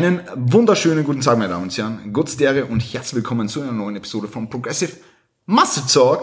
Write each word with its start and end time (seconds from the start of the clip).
Einen 0.00 0.22
wunderschönen 0.34 1.04
guten 1.04 1.20
Tag, 1.20 1.36
meine 1.36 1.50
Damen 1.50 1.64
und 1.64 1.76
Herren. 1.76 2.10
Guttstere 2.10 2.64
und 2.64 2.80
herzlich 2.80 3.16
willkommen 3.16 3.50
zu 3.50 3.60
einer 3.60 3.72
neuen 3.72 3.96
Episode 3.96 4.28
von 4.28 4.48
Progressive 4.48 4.92
Muscle 5.44 5.82
Talk. 5.92 6.22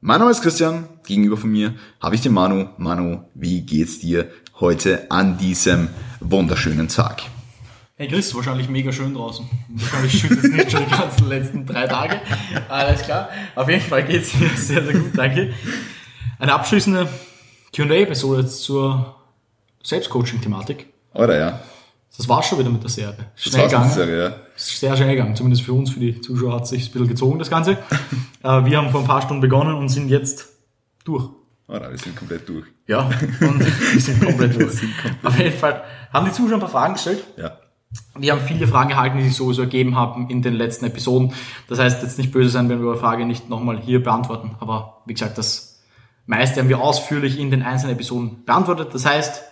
Mein 0.00 0.20
Name 0.20 0.30
ist 0.30 0.42
Christian. 0.42 0.88
Gegenüber 1.04 1.36
von 1.36 1.50
mir 1.50 1.74
habe 2.00 2.14
ich 2.14 2.20
den 2.20 2.32
Manu. 2.32 2.68
Manu, 2.78 3.24
wie 3.34 3.62
geht's 3.62 3.98
dir 3.98 4.30
heute 4.60 5.10
an 5.10 5.38
diesem 5.38 5.88
wunderschönen 6.20 6.86
Tag? 6.86 7.22
Hey 7.96 8.06
Chris, 8.06 8.32
wahrscheinlich 8.32 8.68
mega 8.68 8.92
schön 8.92 9.12
draußen. 9.14 9.44
Wahrscheinlich 9.70 10.20
schüttet 10.20 10.44
es 10.44 10.50
nicht 10.52 10.70
schon 10.70 10.84
die 10.84 10.90
ganzen 10.96 11.28
letzten 11.28 11.66
drei 11.66 11.88
Tage. 11.88 12.20
Alles 12.68 13.02
klar. 13.02 13.30
Auf 13.56 13.68
jeden 13.68 13.82
Fall 13.82 14.04
geht's 14.04 14.34
mir 14.38 14.50
sehr, 14.50 14.84
sehr 14.84 14.94
gut, 14.94 15.18
danke. 15.18 15.52
Eine 16.38 16.54
abschließende 16.54 17.08
Q&A-Episode 17.74 18.46
zur 18.46 19.16
Selbstcoaching-Thematik. 19.82 20.86
Oder 21.12 21.36
ja? 21.36 21.60
Das 22.16 22.28
war 22.28 22.42
schon 22.42 22.58
wieder 22.58 22.70
mit 22.70 22.82
der 22.82 22.90
Serie. 22.90 23.16
Schnell 23.34 23.66
gegangen. 23.66 23.90
Serie, 23.90 24.24
ja. 24.24 24.34
Sehr 24.56 24.96
schnell 24.96 25.10
gegangen. 25.10 25.36
Zumindest 25.36 25.62
für 25.62 25.72
uns, 25.72 25.90
für 25.90 26.00
die 26.00 26.20
Zuschauer 26.20 26.54
hat 26.54 26.62
es 26.62 26.70
sich 26.70 26.88
ein 26.88 26.92
bisschen 26.92 27.08
gezogen, 27.08 27.38
das 27.38 27.50
Ganze. 27.50 27.78
Äh, 28.42 28.64
wir 28.64 28.78
haben 28.78 28.90
vor 28.90 29.00
ein 29.00 29.06
paar 29.08 29.22
Stunden 29.22 29.40
begonnen 29.40 29.74
und 29.74 29.88
sind 29.88 30.08
jetzt 30.08 30.46
durch. 31.04 31.30
Oder 31.66 31.90
wir 31.90 31.98
sind 31.98 32.14
komplett 32.14 32.48
durch. 32.48 32.64
Ja, 32.86 33.06
und 33.40 33.58
wir 33.58 34.00
sind 34.00 34.24
komplett 34.24 34.54
durch. 34.54 34.70
sind 34.70 34.96
komplett 34.96 35.24
Auf 35.24 35.36
jeden 35.36 35.58
Fall 35.58 35.82
haben 36.12 36.26
die 36.26 36.32
Zuschauer 36.32 36.58
ein 36.58 36.60
paar 36.60 36.68
Fragen 36.68 36.94
gestellt. 36.94 37.24
Ja. 37.36 37.58
Wir 38.16 38.32
haben 38.32 38.40
viele 38.42 38.68
Fragen 38.68 38.90
erhalten, 38.90 39.18
die 39.18 39.24
sich 39.24 39.34
sowieso 39.34 39.62
ergeben 39.62 39.96
haben 39.96 40.30
in 40.30 40.42
den 40.42 40.54
letzten 40.54 40.84
Episoden. 40.84 41.32
Das 41.68 41.80
heißt, 41.80 42.02
jetzt 42.02 42.18
nicht 42.18 42.30
böse 42.30 42.50
sein, 42.50 42.68
wenn 42.68 42.80
wir 42.80 42.88
eure 42.88 42.98
Frage 42.98 43.26
nicht 43.26 43.48
nochmal 43.48 43.80
hier 43.80 44.00
beantworten. 44.00 44.54
Aber 44.60 45.02
wie 45.06 45.14
gesagt, 45.14 45.38
das 45.38 45.82
meiste 46.26 46.60
haben 46.60 46.68
wir 46.68 46.80
ausführlich 46.80 47.38
in 47.38 47.50
den 47.50 47.62
einzelnen 47.62 47.94
Episoden 47.94 48.44
beantwortet. 48.44 48.94
Das 48.94 49.06
heißt, 49.06 49.42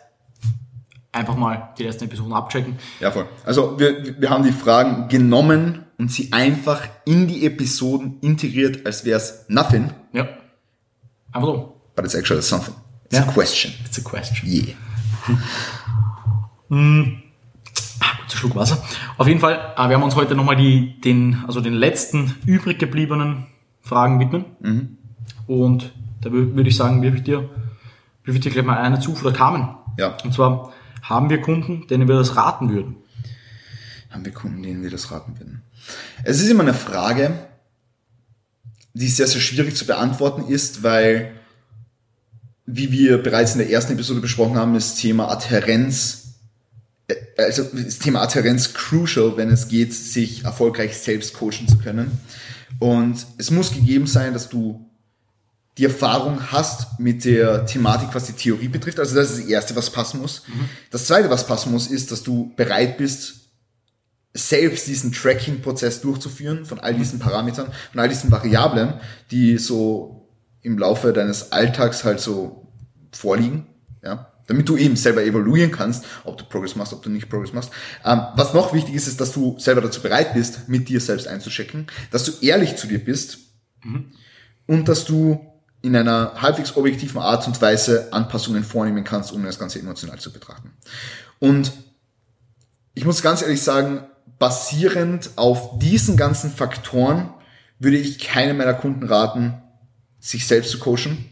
einfach 1.14 1.36
mal 1.36 1.70
die 1.78 1.84
letzten 1.84 2.04
Episoden 2.04 2.32
abchecken. 2.32 2.78
Ja, 3.00 3.10
voll. 3.10 3.26
Also 3.44 3.78
wir, 3.78 4.20
wir 4.20 4.30
haben 4.30 4.44
die 4.44 4.52
Fragen 4.52 5.08
genommen 5.08 5.84
und 5.98 6.10
sie 6.10 6.32
einfach 6.32 6.82
in 7.04 7.28
die 7.28 7.46
Episoden 7.46 8.18
integriert, 8.20 8.84
als 8.86 9.04
wäre 9.04 9.18
es 9.18 9.44
nothing. 9.48 9.92
Ja. 10.12 10.28
Einfach 11.32 11.48
so. 11.48 11.80
But 11.94 12.04
it's 12.04 12.14
actually 12.14 12.42
something. 12.42 12.74
It's 13.06 13.18
ja. 13.18 13.22
a 13.22 13.32
question. 13.32 13.72
It's 13.84 13.98
a 13.98 14.02
question. 14.02 14.48
Yeah. 14.48 14.74
hm. 16.68 17.22
Ah, 18.00 18.16
kurzer 18.20 18.36
Schluck 18.36 18.56
Wasser. 18.56 18.82
Auf 19.16 19.28
jeden 19.28 19.40
Fall, 19.40 19.74
äh, 19.76 19.88
wir 19.88 19.96
haben 19.96 20.02
uns 20.02 20.16
heute 20.16 20.34
nochmal 20.34 20.56
die, 20.56 21.00
den, 21.00 21.44
also 21.46 21.60
den 21.60 21.74
letzten 21.74 22.34
übrig 22.46 22.78
gebliebenen 22.78 23.46
Fragen 23.80 24.18
widmen. 24.18 24.44
Mhm. 24.60 24.98
Und 25.46 25.92
da 26.22 26.32
würde 26.32 26.68
ich 26.68 26.76
sagen, 26.76 27.02
wirf 27.02 27.14
ich 27.16 27.22
dir, 27.22 27.48
wirf 28.24 28.36
ich 28.36 28.40
dir 28.40 28.50
gleich 28.50 28.64
mal 28.64 28.78
eine 28.78 28.98
zu 28.98 29.14
von 29.14 29.24
der 29.24 29.38
Carmen. 29.38 29.76
Ja. 29.98 30.16
Und 30.24 30.32
zwar, 30.32 30.72
haben 31.04 31.28
wir 31.28 31.40
Kunden, 31.40 31.86
denen 31.86 32.08
wir 32.08 32.16
das 32.16 32.34
raten 32.34 32.70
würden? 32.70 32.96
Haben 34.10 34.24
wir 34.24 34.32
Kunden, 34.32 34.62
denen 34.62 34.82
wir 34.82 34.90
das 34.90 35.10
raten 35.10 35.38
würden? 35.38 35.62
Es 36.24 36.40
ist 36.40 36.50
immer 36.50 36.62
eine 36.62 36.74
Frage, 36.74 37.46
die 38.94 39.08
sehr, 39.08 39.26
sehr 39.26 39.40
schwierig 39.40 39.76
zu 39.76 39.86
beantworten 39.86 40.48
ist, 40.48 40.82
weil, 40.82 41.32
wie 42.64 42.90
wir 42.90 43.22
bereits 43.22 43.52
in 43.52 43.58
der 43.58 43.70
ersten 43.70 43.92
Episode 43.92 44.20
besprochen 44.20 44.56
haben, 44.56 44.72
das 44.72 44.94
Thema 44.94 45.30
Adherenz, 45.30 46.36
äh, 47.08 47.16
also 47.36 47.64
das 47.64 47.98
Thema 47.98 48.22
Adherenz 48.22 48.72
crucial, 48.72 49.36
wenn 49.36 49.50
es 49.50 49.68
geht, 49.68 49.92
sich 49.92 50.44
erfolgreich 50.44 50.96
selbst 50.96 51.34
coachen 51.34 51.68
zu 51.68 51.76
können. 51.78 52.18
Und 52.78 53.26
es 53.36 53.50
muss 53.50 53.72
gegeben 53.72 54.06
sein, 54.06 54.32
dass 54.32 54.48
du 54.48 54.88
die 55.76 55.84
Erfahrung 55.84 56.52
hast 56.52 57.00
mit 57.00 57.24
der 57.24 57.66
Thematik, 57.66 58.08
was 58.12 58.26
die 58.26 58.32
Theorie 58.32 58.68
betrifft. 58.68 59.00
Also 59.00 59.16
das 59.16 59.30
ist 59.30 59.40
das 59.40 59.48
Erste, 59.48 59.74
was 59.74 59.90
passen 59.90 60.20
muss. 60.20 60.42
Mhm. 60.46 60.68
Das 60.90 61.06
Zweite, 61.06 61.30
was 61.30 61.46
passen 61.46 61.72
muss, 61.72 61.88
ist, 61.88 62.12
dass 62.12 62.22
du 62.22 62.52
bereit 62.56 62.96
bist, 62.96 63.44
selbst 64.32 64.86
diesen 64.88 65.12
Tracking-Prozess 65.12 66.00
durchzuführen 66.00 66.64
von 66.64 66.80
all 66.80 66.94
diesen 66.94 67.20
Parametern, 67.20 67.72
von 67.92 68.00
all 68.00 68.08
diesen 68.08 68.30
Variablen, 68.30 68.94
die 69.30 69.58
so 69.58 70.28
im 70.62 70.78
Laufe 70.78 71.12
deines 71.12 71.52
Alltags 71.52 72.04
halt 72.04 72.20
so 72.20 72.72
vorliegen, 73.12 73.66
ja, 74.02 74.32
damit 74.46 74.68
du 74.68 74.76
eben 74.76 74.96
selber 74.96 75.22
evaluieren 75.24 75.70
kannst, 75.70 76.04
ob 76.24 76.36
du 76.36 76.44
Progress 76.44 76.74
machst, 76.74 76.92
ob 76.92 77.02
du 77.02 77.10
nicht 77.10 77.28
Progress 77.28 77.52
machst. 77.52 77.70
Ähm, 78.04 78.22
was 78.34 78.54
noch 78.54 78.74
wichtig 78.74 78.94
ist, 78.94 79.06
ist, 79.06 79.20
dass 79.20 79.32
du 79.32 79.56
selber 79.58 79.80
dazu 79.80 80.02
bereit 80.02 80.34
bist, 80.34 80.68
mit 80.68 80.88
dir 80.88 81.00
selbst 81.00 81.28
einzuchecken, 81.28 81.86
dass 82.10 82.24
du 82.24 82.32
ehrlich 82.44 82.76
zu 82.76 82.86
dir 82.86 83.02
bist 83.02 83.38
mhm. 83.84 84.12
und 84.66 84.88
dass 84.88 85.04
du 85.04 85.53
in 85.84 85.94
einer 85.94 86.40
halbwegs 86.40 86.76
objektiven 86.76 87.20
Art 87.20 87.46
und 87.46 87.60
Weise 87.60 88.10
Anpassungen 88.10 88.64
vornehmen 88.64 89.04
kannst, 89.04 89.32
um 89.32 89.44
das 89.44 89.58
Ganze 89.58 89.78
emotional 89.78 90.18
zu 90.18 90.32
betrachten. 90.32 90.72
Und 91.40 91.72
ich 92.94 93.04
muss 93.04 93.20
ganz 93.20 93.42
ehrlich 93.42 93.60
sagen, 93.60 94.04
basierend 94.38 95.32
auf 95.36 95.78
diesen 95.78 96.16
ganzen 96.16 96.50
Faktoren 96.50 97.28
würde 97.78 97.98
ich 97.98 98.18
keinem 98.18 98.56
meiner 98.56 98.72
Kunden 98.72 99.06
raten, 99.06 99.60
sich 100.20 100.46
selbst 100.46 100.70
zu 100.70 100.78
coachen. 100.78 101.26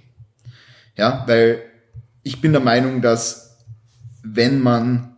Ja, 0.99 1.25
weil 1.27 1.63
ich 2.23 2.43
bin 2.43 2.53
der 2.53 2.61
Meinung, 2.61 3.01
dass 3.01 3.57
wenn 4.23 4.61
man 4.61 5.17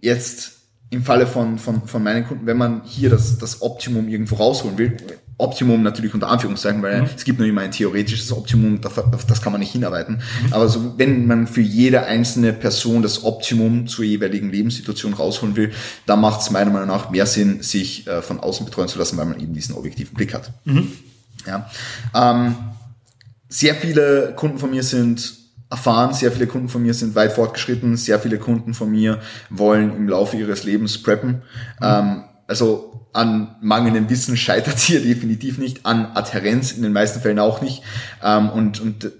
jetzt 0.00 0.54
im 0.90 1.04
Falle 1.04 1.28
von, 1.28 1.60
von, 1.60 1.86
von 1.86 2.02
meinen 2.02 2.26
Kunden, 2.26 2.46
wenn 2.46 2.56
man 2.56 2.82
hier 2.82 3.10
das, 3.10 3.38
das 3.38 3.62
Optimum 3.62 4.08
irgendwo 4.08 4.34
rausholen 4.34 4.76
will, 4.76 4.96
Optimum 5.38 5.82
natürlich 5.82 6.14
unter 6.14 6.28
Anführungszeichen, 6.28 6.82
weil 6.82 7.02
mhm. 7.02 7.08
es 7.14 7.24
gibt 7.24 7.38
nur 7.38 7.46
immer 7.46 7.60
ein 7.60 7.70
theoretisches 7.70 8.32
Optimum, 8.32 8.80
auf 8.82 9.26
das 9.26 9.42
kann 9.42 9.52
man 9.52 9.60
nicht 9.60 9.72
hinarbeiten. 9.72 10.16
Mhm. 10.46 10.52
Aber 10.52 10.68
so, 10.68 10.94
wenn 10.96 11.26
man 11.26 11.46
für 11.46 11.60
jede 11.60 12.04
einzelne 12.04 12.54
Person 12.54 13.02
das 13.02 13.22
Optimum 13.22 13.86
zur 13.86 14.04
jeweiligen 14.04 14.50
Lebenssituation 14.50 15.12
rausholen 15.12 15.54
will, 15.56 15.72
da 16.06 16.16
macht 16.16 16.40
es 16.40 16.50
meiner 16.50 16.70
Meinung 16.70 16.88
nach 16.88 17.10
mehr 17.10 17.26
Sinn, 17.26 17.62
sich 17.62 18.06
äh, 18.06 18.22
von 18.22 18.40
außen 18.40 18.64
betreuen 18.64 18.88
zu 18.88 18.98
lassen, 18.98 19.18
weil 19.18 19.26
man 19.26 19.38
eben 19.38 19.52
diesen 19.52 19.74
objektiven 19.74 20.14
Blick 20.14 20.32
hat. 20.32 20.52
Mhm. 20.64 20.92
Ja. 21.46 21.70
Ähm, 22.14 22.54
sehr 23.48 23.74
viele 23.74 24.32
Kunden 24.36 24.58
von 24.58 24.70
mir 24.70 24.82
sind 24.82 25.34
erfahren, 25.68 26.14
sehr 26.14 26.32
viele 26.32 26.46
Kunden 26.46 26.68
von 26.68 26.82
mir 26.82 26.94
sind 26.94 27.14
weit 27.14 27.32
fortgeschritten, 27.32 27.96
sehr 27.96 28.20
viele 28.20 28.38
Kunden 28.38 28.72
von 28.72 28.90
mir 28.90 29.20
wollen 29.50 29.94
im 29.96 30.08
Laufe 30.08 30.36
ihres 30.36 30.64
Lebens 30.64 31.02
preppen. 31.02 31.42
Mhm. 31.80 31.82
Ähm, 31.82 32.24
also 32.46 33.06
an 33.12 33.56
mangelndem 33.60 34.08
Wissen 34.10 34.36
scheitert 34.36 34.78
hier 34.78 35.02
definitiv 35.02 35.58
nicht, 35.58 35.86
an 35.86 36.06
Adherenz 36.14 36.72
in 36.72 36.82
den 36.82 36.92
meisten 36.92 37.20
Fällen 37.20 37.38
auch 37.38 37.62
nicht. 37.62 37.82
Ähm, 38.22 38.50
und, 38.50 38.80
und 38.80 39.12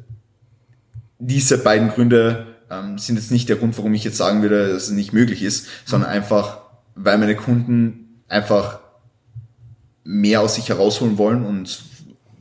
diese 1.18 1.58
beiden 1.58 1.88
Gründe 1.88 2.46
ähm, 2.70 2.98
sind 2.98 3.16
jetzt 3.16 3.30
nicht 3.30 3.48
der 3.48 3.56
Grund, 3.56 3.76
warum 3.78 3.94
ich 3.94 4.04
jetzt 4.04 4.18
sagen 4.18 4.42
würde, 4.42 4.72
dass 4.72 4.84
es 4.84 4.90
nicht 4.90 5.12
möglich 5.12 5.42
ist, 5.42 5.66
sondern 5.84 6.10
einfach, 6.10 6.58
weil 6.94 7.18
meine 7.18 7.36
Kunden 7.36 8.22
einfach 8.28 8.80
mehr 10.04 10.40
aus 10.40 10.54
sich 10.54 10.68
herausholen 10.68 11.18
wollen 11.18 11.44
und 11.44 11.82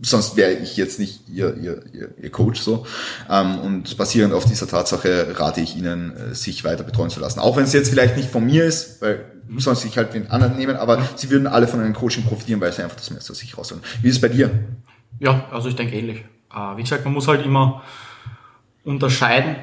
sonst 0.02 0.36
wäre 0.36 0.54
ich 0.54 0.78
jetzt 0.78 1.00
nicht 1.00 1.28
ihr, 1.30 1.56
ihr, 1.58 1.84
ihr, 1.94 2.10
ihr 2.22 2.32
Coach 2.32 2.60
so. 2.60 2.86
Ähm, 3.30 3.60
und 3.60 3.98
basierend 3.98 4.34
auf 4.34 4.46
dieser 4.46 4.68
Tatsache 4.68 5.40
rate 5.40 5.62
ich 5.62 5.78
ihnen, 5.78 6.16
äh, 6.16 6.36
sich 6.36 6.64
weiter 6.64 6.84
betreuen 6.84 7.10
zu 7.10 7.20
lassen. 7.20 7.40
Auch 7.40 7.58
wenn 7.58 7.64
es 7.64 7.74
jetzt 7.74 7.90
vielleicht 7.90 8.18
nicht 8.18 8.30
von 8.30 8.46
mir 8.46 8.66
ist, 8.66 9.02
weil 9.02 9.26
sonst 9.58 9.82
sich 9.82 9.98
halt 9.98 10.14
den 10.14 10.30
anderen 10.32 10.58
nehmen, 10.58 10.76
aber 10.76 11.02
sie 11.16 11.30
würden 11.30 11.48
alle 11.48 11.68
von 11.68 11.80
einem 11.80 11.94
Coaching 11.94 12.24
profitieren, 12.24 12.60
weil 12.62 12.74
sie 12.74 12.84
einfach 12.84 12.98
das 12.98 13.12
Messer 13.12 13.36
sich 13.36 13.58
rausholen. 13.58 13.84
Wie 14.02 14.10
ist 14.10 14.16
es 14.16 14.22
bei 14.22 14.30
dir? 14.30 14.52
Ja, 15.20 15.46
also 15.52 15.70
ich 15.70 15.76
denke 15.76 15.96
ähnlich. 15.96 16.26
Äh, 16.54 16.78
wie 16.78 16.82
gesagt, 16.82 17.06
man 17.06 17.14
muss 17.14 17.28
halt 17.28 17.46
immer 17.46 17.84
unterscheiden. 18.84 19.56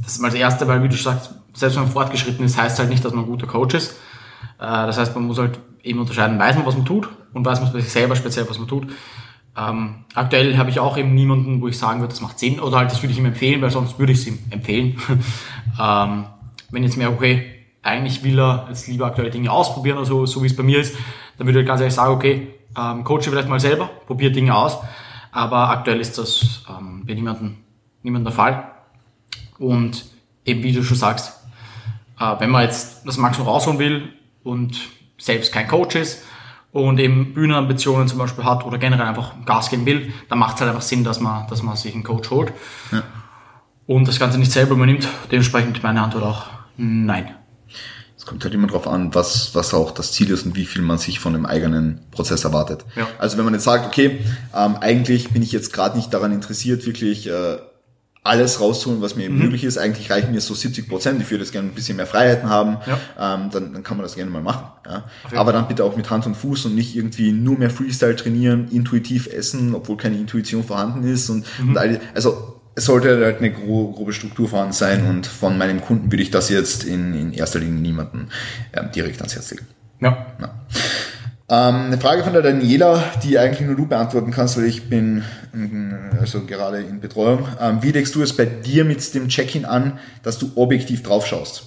Das 0.00 0.12
ist 0.12 0.20
mal 0.20 0.28
das 0.28 0.38
Erste, 0.38 0.68
weil 0.68 0.82
wie 0.82 0.88
du 0.88 0.96
sagst, 0.96 1.30
selbst 1.54 1.76
wenn 1.76 1.84
man 1.84 1.92
fortgeschritten 1.92 2.44
ist, 2.44 2.60
heißt 2.60 2.78
halt 2.78 2.88
nicht, 2.88 3.04
dass 3.04 3.12
man 3.12 3.24
ein 3.24 3.30
guter 3.30 3.46
Coach 3.46 3.74
ist. 3.74 3.92
Äh, 4.58 4.86
das 4.86 4.98
heißt, 4.98 5.14
man 5.14 5.24
muss 5.24 5.38
halt 5.38 5.58
eben 5.82 6.00
unterscheiden, 6.00 6.38
weiß 6.38 6.56
man, 6.56 6.66
was 6.66 6.76
man 6.76 6.84
tut 6.84 7.08
und 7.32 7.44
weiß 7.44 7.60
man 7.60 7.72
bei 7.72 7.80
sich 7.80 7.92
selber 7.92 8.16
speziell, 8.16 8.48
was 8.48 8.58
man 8.58 8.68
tut. 8.68 8.86
Ähm, 9.56 10.04
aktuell 10.14 10.56
habe 10.56 10.70
ich 10.70 10.80
auch 10.80 10.96
eben 10.96 11.14
niemanden, 11.14 11.60
wo 11.60 11.68
ich 11.68 11.78
sagen 11.78 12.00
würde, 12.00 12.12
das 12.12 12.20
macht 12.20 12.38
Sinn 12.38 12.58
oder 12.58 12.78
halt 12.78 12.90
das 12.90 13.02
würde 13.02 13.12
ich 13.12 13.18
ihm 13.18 13.26
empfehlen, 13.26 13.62
weil 13.62 13.70
sonst 13.70 13.98
würde 13.98 14.12
ich 14.12 14.18
es 14.18 14.26
ihm 14.26 14.38
empfehlen. 14.50 14.98
ähm, 15.80 16.24
wenn 16.70 16.82
jetzt 16.82 16.96
mehr, 16.96 17.12
okay, 17.12 17.54
eigentlich 17.82 18.24
will 18.24 18.38
er 18.40 18.66
jetzt 18.68 18.88
lieber 18.88 19.06
aktuelle 19.06 19.30
Dinge 19.30 19.52
ausprobieren 19.52 19.98
oder 19.98 20.26
so, 20.26 20.42
wie 20.42 20.46
es 20.46 20.56
bei 20.56 20.64
mir 20.64 20.80
ist, 20.80 20.96
dann 21.38 21.46
würde 21.46 21.60
ich 21.60 21.66
ganz 21.66 21.80
ehrlich 21.80 21.94
sagen, 21.94 22.14
okay, 22.14 22.48
ähm, 22.76 23.04
coache 23.04 23.22
vielleicht 23.22 23.48
mal 23.48 23.60
selber, 23.60 23.90
probiere 24.06 24.32
Dinge 24.32 24.56
aus, 24.56 24.78
aber 25.30 25.68
aktuell 25.68 26.00
ist 26.00 26.18
das 26.18 26.64
ähm, 26.68 27.04
bei 27.06 27.14
niemandem, 27.14 27.56
niemandem 28.02 28.24
der 28.24 28.34
Fall. 28.34 28.70
Und 29.58 30.04
eben 30.44 30.64
wie 30.64 30.72
du 30.72 30.82
schon 30.82 30.96
sagst, 30.96 31.44
äh, 32.18 32.34
wenn 32.40 32.50
man 32.50 32.62
jetzt 32.62 33.06
das 33.06 33.18
Maximum 33.18 33.46
rausholen 33.46 33.78
will 33.78 34.12
und 34.42 34.76
selbst 35.18 35.52
kein 35.52 35.68
Coach 35.68 35.94
ist 35.94 36.24
und 36.74 36.98
eben 36.98 37.34
Bühnenambitionen 37.34 38.08
zum 38.08 38.18
Beispiel 38.18 38.42
hat 38.42 38.66
oder 38.66 38.78
generell 38.78 39.06
einfach 39.06 39.32
Gas 39.46 39.70
geben 39.70 39.86
will, 39.86 40.12
dann 40.28 40.40
macht 40.40 40.56
es 40.56 40.60
halt 40.60 40.70
einfach 40.70 40.82
Sinn, 40.82 41.04
dass 41.04 41.20
man, 41.20 41.46
dass 41.46 41.62
man 41.62 41.76
sich 41.76 41.94
einen 41.94 42.02
Coach 42.02 42.30
holt. 42.30 42.52
Ja. 42.90 43.04
Und 43.86 44.08
das 44.08 44.18
Ganze 44.18 44.38
nicht 44.38 44.50
selber 44.50 44.74
übernimmt. 44.74 45.06
Dementsprechend 45.30 45.84
meine 45.84 46.02
Antwort 46.02 46.24
auch 46.24 46.46
nein. 46.76 47.32
Es 48.18 48.26
kommt 48.26 48.42
halt 48.42 48.54
immer 48.54 48.66
darauf 48.66 48.88
an, 48.88 49.14
was, 49.14 49.54
was 49.54 49.72
auch 49.72 49.92
das 49.92 50.10
Ziel 50.10 50.30
ist 50.30 50.46
und 50.46 50.56
wie 50.56 50.64
viel 50.64 50.82
man 50.82 50.98
sich 50.98 51.20
von 51.20 51.32
dem 51.32 51.46
eigenen 51.46 52.00
Prozess 52.10 52.42
erwartet. 52.42 52.84
Ja. 52.96 53.06
Also 53.18 53.38
wenn 53.38 53.44
man 53.44 53.54
jetzt 53.54 53.64
sagt, 53.64 53.86
okay, 53.86 54.18
ähm, 54.52 54.76
eigentlich 54.80 55.30
bin 55.30 55.42
ich 55.42 55.52
jetzt 55.52 55.72
gerade 55.72 55.96
nicht 55.96 56.12
daran 56.12 56.32
interessiert, 56.32 56.84
wirklich 56.86 57.28
äh, 57.28 57.58
alles 58.24 58.58
rausholen, 58.58 59.02
was 59.02 59.16
mir 59.16 59.24
eben 59.24 59.38
möglich 59.38 59.64
ist. 59.64 59.76
Eigentlich 59.76 60.10
reichen 60.10 60.32
mir 60.32 60.40
so 60.40 60.54
70 60.54 60.88
Prozent. 60.88 61.20
Ich 61.20 61.30
würde 61.30 61.44
jetzt 61.44 61.52
gerne 61.52 61.68
ein 61.68 61.74
bisschen 61.74 61.98
mehr 61.98 62.06
Freiheiten 62.06 62.48
haben. 62.48 62.78
Ja. 62.86 63.34
Ähm, 63.36 63.50
dann, 63.52 63.74
dann 63.74 63.82
kann 63.82 63.98
man 63.98 64.04
das 64.04 64.14
gerne 64.16 64.30
mal 64.30 64.42
machen. 64.42 64.66
Ja. 64.86 65.04
Aber 65.34 65.52
dann 65.52 65.68
bitte 65.68 65.84
auch 65.84 65.94
mit 65.94 66.08
Hand 66.08 66.26
und 66.26 66.34
Fuß 66.34 66.64
und 66.64 66.74
nicht 66.74 66.96
irgendwie 66.96 67.32
nur 67.32 67.58
mehr 67.58 67.68
Freestyle 67.68 68.16
trainieren, 68.16 68.68
intuitiv 68.70 69.26
essen, 69.26 69.74
obwohl 69.74 69.98
keine 69.98 70.16
Intuition 70.16 70.64
vorhanden 70.64 71.06
ist. 71.06 71.28
Und, 71.28 71.44
und 71.60 71.76
all 71.76 71.90
die, 71.90 71.98
also 72.14 72.60
es 72.74 72.86
sollte 72.86 73.22
halt 73.22 73.38
eine 73.38 73.52
gro 73.52 73.92
grobe 73.92 74.14
Struktur 74.14 74.48
vorhanden 74.48 74.72
sein 74.72 75.06
und 75.06 75.26
von 75.26 75.58
meinem 75.58 75.80
Kunden 75.82 76.10
würde 76.10 76.22
ich 76.22 76.30
das 76.30 76.48
jetzt 76.48 76.84
in, 76.84 77.14
in 77.14 77.32
erster 77.32 77.60
Linie 77.60 77.80
niemanden 77.80 78.28
ähm, 78.72 78.90
direkt 78.94 79.20
ans 79.20 79.34
Herz 79.34 79.50
legen. 79.50 79.66
Ja. 80.00 80.26
Ja. 80.40 80.63
Ähm, 81.54 81.86
eine 81.86 81.98
Frage 81.98 82.24
von 82.24 82.32
der 82.32 82.42
Daniela, 82.42 83.04
die 83.22 83.38
eigentlich 83.38 83.66
nur 83.66 83.76
du 83.76 83.86
beantworten 83.86 84.32
kannst, 84.32 84.56
weil 84.56 84.64
ich 84.64 84.88
bin 84.88 85.22
ähm, 85.54 86.10
also 86.18 86.44
gerade 86.44 86.78
in 86.78 87.00
Betreuung. 87.00 87.46
Ähm, 87.60 87.82
wie 87.82 87.92
legst 87.92 88.14
du 88.14 88.22
es 88.22 88.34
bei 88.34 88.44
dir 88.44 88.84
mit 88.84 89.14
dem 89.14 89.28
Check-in 89.28 89.64
an, 89.64 89.98
dass 90.22 90.38
du 90.38 90.50
objektiv 90.56 91.02
drauf 91.02 91.26
schaust? 91.26 91.66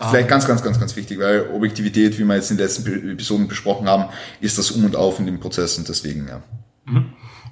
Vielleicht 0.00 0.28
ganz, 0.28 0.46
ganz, 0.46 0.62
ganz, 0.62 0.80
ganz 0.80 0.96
wichtig, 0.96 1.18
weil 1.18 1.50
Objektivität, 1.52 2.18
wie 2.18 2.24
wir 2.24 2.34
jetzt 2.36 2.50
in 2.50 2.56
den 2.56 2.64
letzten 2.64 3.10
Episoden 3.10 3.48
besprochen 3.48 3.88
haben, 3.88 4.06
ist 4.40 4.56
das 4.56 4.70
Um 4.70 4.86
und 4.86 4.96
Auf 4.96 5.18
in 5.18 5.26
dem 5.26 5.38
Prozess 5.38 5.76
und 5.76 5.88
deswegen, 5.88 6.26
ja. 6.28 6.42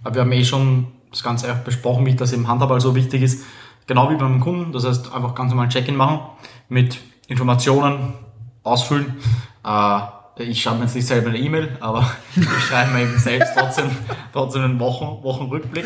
Aber 0.02 0.14
wir 0.14 0.22
haben 0.22 0.32
eh 0.32 0.44
schon 0.44 0.86
das 1.10 1.22
Ganze 1.22 1.52
auch 1.52 1.58
besprochen, 1.58 2.06
wie 2.06 2.14
das 2.14 2.32
im 2.32 2.48
Handball 2.48 2.80
so 2.80 2.94
wichtig 2.94 3.22
ist. 3.22 3.44
Genau 3.86 4.10
wie 4.10 4.16
beim 4.16 4.40
Kunden. 4.40 4.72
Das 4.72 4.84
heißt, 4.84 5.12
einfach 5.12 5.34
ganz 5.34 5.50
normal 5.50 5.66
ein 5.66 5.70
Check-in 5.70 5.96
machen 5.96 6.20
mit 6.68 6.98
Informationen 7.28 8.14
ausfüllen. 8.62 9.16
Äh, 9.64 10.00
ich 10.40 10.62
schreibe 10.62 10.78
mir 10.78 10.84
jetzt 10.84 10.94
nicht 10.94 11.06
selber 11.06 11.28
eine 11.28 11.38
E-Mail, 11.38 11.76
aber 11.80 12.10
ich 12.36 12.64
schreibe 12.64 12.92
mir 12.92 13.02
eben 13.02 13.18
selbst 13.18 13.52
trotzdem, 13.56 13.90
trotzdem 14.32 14.62
einen 14.62 14.80
Wochen, 14.80 15.22
Wochenrückblick. 15.22 15.84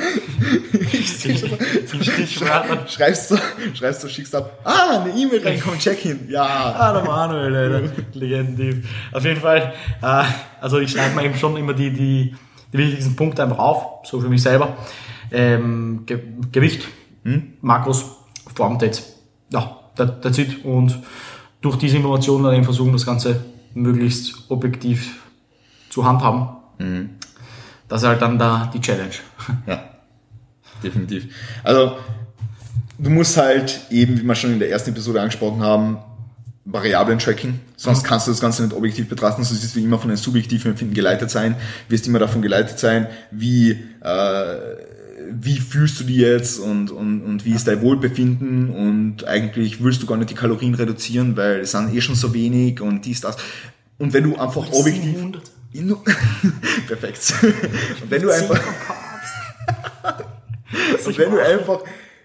In 0.73 2.05
Stichwörtern. 2.05 2.89
Schreibst 2.89 3.31
du, 3.31 3.37
schreibst 3.75 4.05
du, 4.05 4.09
schickst 4.09 4.35
ab, 4.35 4.59
ah, 4.65 5.01
eine 5.01 5.11
E-Mail 5.11 5.43
reinkommen, 5.43 5.79
Check-in, 5.79 6.31
ja. 6.31 6.45
Ah, 6.45 6.93
der 6.93 7.05
Manuel, 7.05 7.55
Alter. 7.57 7.93
Legendiv. 8.13 8.89
Auf 9.13 9.25
jeden 9.25 9.41
Fall, 9.41 9.73
äh, 10.03 10.25
also 10.61 10.79
ich 10.79 10.91
schreibe 10.91 11.15
mir 11.15 11.25
eben 11.25 11.37
schon 11.37 11.57
immer 11.57 11.75
die, 11.75 11.91
die, 11.91 12.35
die 12.73 12.79
wichtigsten 12.79 13.17
Punkte 13.17 13.43
einfach 13.43 13.59
auf, 13.59 14.07
so 14.07 14.21
für 14.21 14.29
mich 14.29 14.43
selber. 14.43 14.77
Ähm, 15.31 16.05
Ge 16.07 16.21
Gewicht, 16.53 16.87
Makros, 17.61 18.05
Formdates. 18.55 19.15
Ja, 19.51 19.79
that, 19.97 20.23
that's 20.23 20.39
it. 20.39 20.65
Und 20.65 20.99
durch 21.61 21.77
diese 21.77 21.97
Informationen 21.97 22.45
dann 22.45 22.55
eben 22.55 22.65
versuchen, 22.65 22.93
das 22.93 23.07
Ganze 23.07 23.54
möglichst 23.75 24.51
objektiv 24.51 25.23
zu 25.91 26.05
handhaben. 26.05 26.49
Das 27.89 28.03
ist 28.03 28.09
halt 28.09 28.23
dann 28.23 28.39
da 28.39 28.71
die 28.73 28.81
Challenge. 28.81 29.15
Ja, 29.67 29.85
definitiv. 30.83 31.27
Also, 31.63 31.97
du 32.99 33.11
musst 33.11 33.37
halt 33.37 33.81
eben, 33.91 34.19
wie 34.19 34.23
wir 34.23 34.35
schon 34.35 34.53
in 34.53 34.59
der 34.59 34.71
ersten 34.71 34.91
Episode 34.91 35.21
angesprochen 35.21 35.63
haben, 35.63 35.99
Variablen-Tracking. 36.67 37.61
Sonst 37.77 38.05
kannst 38.05 38.27
du 38.27 38.31
das 38.31 38.41
Ganze 38.41 38.63
nicht 38.63 38.75
objektiv 38.75 39.09
betrachten, 39.09 39.45
sonst 39.45 39.63
wirst 39.63 39.77
du 39.77 39.81
immer 39.81 39.99
von 39.99 40.11
einem 40.11 40.17
subjektiven 40.17 40.71
Empfinden 40.71 40.95
geleitet 40.95 41.31
sein, 41.31 41.57
wirst 41.89 42.07
immer 42.07 42.19
davon 42.19 42.41
geleitet 42.41 42.79
sein, 42.79 43.07
wie, 43.31 43.73
äh, 44.01 44.74
wie 45.41 45.59
fühlst 45.59 46.01
du 46.01 46.05
dich 46.05 46.17
jetzt 46.17 46.59
und, 46.59 46.91
und, 46.91 47.23
und 47.23 47.45
wie 47.45 47.53
ist 47.53 47.67
dein 47.67 47.81
Wohlbefinden 47.83 48.71
und 48.71 49.25
eigentlich 49.27 49.83
willst 49.83 50.03
du 50.03 50.07
gar 50.07 50.17
nicht 50.17 50.31
die 50.31 50.35
Kalorien 50.35 50.75
reduzieren, 50.75 51.37
weil 51.37 51.61
es 51.61 51.73
sind 51.73 51.95
eh 51.95 52.01
schon 52.01 52.15
so 52.15 52.33
wenig 52.35 52.81
und 52.81 53.05
dies, 53.05 53.21
das. 53.21 53.37
Und 53.99 54.13
wenn 54.13 54.25
du 54.25 54.37
einfach 54.37 54.67
objektiv... 54.73 55.13
700. 55.15 55.43
Nur- 55.75 56.05
Perfekt. 56.87 57.35
Und 57.43 58.11
wenn 58.11 58.23
du 58.23 58.31
einfach, 58.31 58.61
und 61.07 61.19
wenn 61.19 61.31
du 61.31 61.39
einfach 61.45 61.81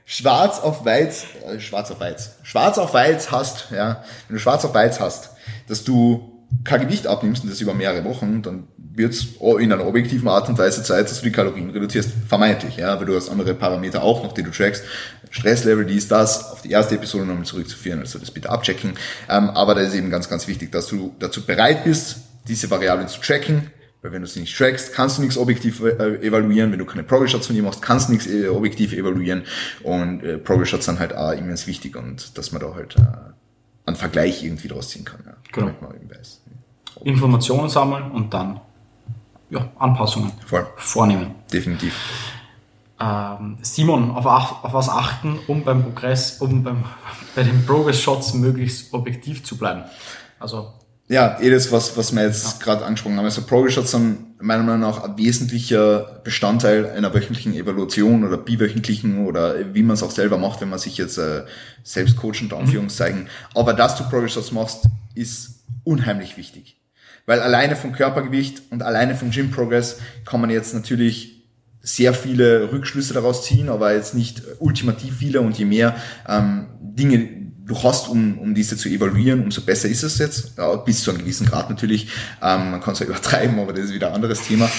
schwarz 0.05 0.59
auf 0.59 0.85
weiß, 0.85 1.25
äh, 1.47 1.59
schwarz 1.59 1.91
auf 1.91 1.99
weiß, 1.99 2.35
schwarz 2.43 2.77
auf 2.77 2.93
weiß 2.93 3.31
hast, 3.31 3.67
ja, 3.71 4.03
wenn 4.27 4.35
du 4.35 4.39
schwarz 4.39 4.65
auf 4.65 4.73
weiß 4.73 4.99
hast, 4.99 5.31
dass 5.67 5.83
du 5.83 6.45
kein 6.63 6.81
Gewicht 6.81 7.07
abnimmst 7.07 7.43
und 7.43 7.51
das 7.51 7.61
über 7.61 7.73
mehrere 7.73 8.03
Wochen, 8.05 8.41
dann 8.41 8.67
wird 8.99 9.13
es 9.13 9.27
in 9.59 9.71
einer 9.71 9.87
objektiven 9.87 10.27
Art 10.27 10.49
und 10.49 10.57
Weise 10.57 10.83
Zeit, 10.83 11.09
dass 11.09 11.19
du 11.19 11.23
die 11.23 11.31
Kalorien 11.31 11.69
reduzierst. 11.69 12.11
Vermeintlich, 12.27 12.77
ja, 12.77 12.91
aber 12.93 13.05
du 13.05 13.15
hast 13.15 13.29
andere 13.29 13.55
Parameter 13.55 14.03
auch 14.03 14.23
noch, 14.23 14.33
die 14.33 14.43
du 14.43 14.51
trackst. 14.51 14.83
Stresslevel, 15.31 15.85
dies, 15.85 16.07
das, 16.09 16.51
auf 16.51 16.61
die 16.61 16.71
erste 16.71 16.95
Episode 16.95 17.25
nochmal 17.25 17.45
zurückzuführen, 17.45 17.99
also 17.99 18.19
das 18.19 18.29
bitte 18.29 18.49
abchecken. 18.49 18.93
Ähm, 19.29 19.49
aber 19.51 19.73
da 19.73 19.81
ist 19.81 19.95
eben 19.95 20.09
ganz, 20.09 20.29
ganz 20.29 20.47
wichtig, 20.47 20.71
dass 20.71 20.87
du 20.87 21.15
dazu 21.17 21.45
bereit 21.45 21.85
bist, 21.85 22.17
diese 22.47 22.69
Variablen 22.69 23.07
zu 23.07 23.21
tracken, 23.21 23.71
weil 24.01 24.11
wenn 24.11 24.21
du 24.21 24.27
sie 24.27 24.41
nicht 24.41 24.57
trackst, 24.57 24.93
kannst 24.93 25.17
du 25.17 25.21
nichts 25.21 25.37
objektiv 25.37 25.81
äh, 25.81 26.15
evaluieren. 26.25 26.71
Wenn 26.71 26.79
du 26.79 26.85
keine 26.85 27.03
Progress 27.03 27.31
Shots 27.31 27.47
von 27.47 27.55
dir 27.55 27.63
machst, 27.63 27.81
kannst 27.81 28.09
du 28.09 28.13
nichts 28.13 28.27
äh, 28.27 28.47
objektiv 28.49 28.91
evaluieren. 28.91 29.43
Und 29.83 30.23
äh, 30.23 30.37
Progress 30.37 30.69
Shots 30.69 30.85
sind 30.85 30.99
halt 30.99 31.15
auch 31.15 31.31
immens 31.31 31.67
wichtig 31.67 31.95
und 31.95 32.37
dass 32.37 32.51
man 32.51 32.61
da 32.61 32.73
halt 32.75 32.95
äh, 32.97 33.01
einen 33.85 33.95
Vergleich 33.95 34.43
irgendwie 34.43 34.67
draus 34.67 34.89
ziehen 34.89 35.05
kann. 35.05 35.21
Ja, 35.25 35.35
Genau. 35.51 35.71
Informationen 37.03 37.69
sammeln 37.69 38.11
und 38.11 38.33
dann 38.33 38.59
ja, 39.49 39.69
Anpassungen 39.77 40.31
Voll, 40.45 40.67
vornehmen. 40.77 41.35
definitiv. 41.51 41.93
Ähm, 43.01 43.57
Simon, 43.61 44.11
auf, 44.11 44.27
ach, 44.27 44.63
auf 44.63 44.73
was 44.73 44.89
achten, 44.89 45.39
um 45.47 45.63
beim 45.63 45.83
Progress, 45.83 46.41
um 46.41 46.63
beim, 46.63 46.83
bei 47.35 47.43
den 47.43 47.65
Progress-Shots 47.65 48.33
möglichst 48.33 48.93
objektiv 48.93 49.43
zu 49.43 49.57
bleiben? 49.57 49.83
Also, 50.39 50.73
Ja, 51.07 51.39
eh 51.39 51.49
das, 51.49 51.71
was, 51.71 51.95
was 51.97 52.13
wir 52.13 52.23
jetzt 52.23 52.59
gerade 52.59 52.85
angesprochen 52.85 53.17
haben. 53.17 53.25
Also 53.25 53.41
Progress 53.43 53.73
Shots 53.73 53.91
sind 53.91 54.41
meiner 54.41 54.63
Meinung 54.63 54.81
nach 54.81 55.03
ein 55.03 55.17
wesentlicher 55.17 56.21
Bestandteil 56.23 56.89
einer 56.91 57.13
wöchentlichen 57.13 57.53
Evaluation 57.53 58.25
oder 58.25 58.37
biwöchentlichen 58.37 59.25
oder 59.25 59.73
wie 59.73 59.83
man 59.83 59.95
es 59.95 60.03
auch 60.03 60.11
selber 60.11 60.37
macht, 60.37 60.61
wenn 60.61 60.69
man 60.69 60.79
sich 60.79 60.97
jetzt 60.97 61.17
äh, 61.17 61.45
selbst 61.83 62.17
coacht, 62.17 62.41
unter 62.41 62.57
Anführungszeichen. 62.57 63.27
Aber 63.55 63.73
dass 63.73 63.95
du 63.97 64.03
Progress 64.09 64.33
Shots 64.33 64.51
machst, 64.51 64.85
ist 65.15 65.63
unheimlich 65.83 66.37
wichtig. 66.37 66.78
Weil 67.29 67.41
alleine 67.41 67.75
vom 67.75 67.91
Körpergewicht 67.91 68.63
und 68.71 68.81
alleine 68.81 69.13
vom 69.13 69.29
Gym 69.29 69.51
Progress 69.51 69.99
kann 70.25 70.41
man 70.41 70.49
jetzt 70.49 70.73
natürlich 70.73 71.45
sehr 71.79 72.15
viele 72.15 72.71
Rückschlüsse 72.71 73.13
daraus 73.13 73.45
ziehen, 73.45 73.69
aber 73.69 73.93
jetzt 73.93 74.15
nicht 74.15 74.41
ultimativ 74.57 75.17
viele. 75.17 75.41
Und 75.41 75.55
je 75.55 75.65
mehr 75.65 75.95
ähm, 76.27 76.69
Dinge 76.81 77.48
du 77.69 77.83
hast, 77.83 78.09
um, 78.09 78.37
um 78.39 78.53
diese 78.55 78.75
zu 78.75 78.89
evaluieren, 78.89 79.43
umso 79.43 79.61
besser 79.61 79.87
ist 79.87 80.03
es 80.03 80.17
jetzt, 80.17 80.57
ja, 80.57 80.75
bis 80.75 81.03
zu 81.03 81.11
einem 81.11 81.19
gewissen 81.19 81.45
Grad 81.45 81.69
natürlich. 81.69 82.07
Ähm, 82.41 82.71
man 82.71 82.81
kann 82.81 82.93
es 82.93 82.99
ja 82.99 83.05
übertreiben, 83.05 83.59
aber 83.59 83.73
das 83.73 83.85
ist 83.85 83.93
wieder 83.93 84.07
ein 84.09 84.15
anderes 84.15 84.41
Thema. 84.41 84.69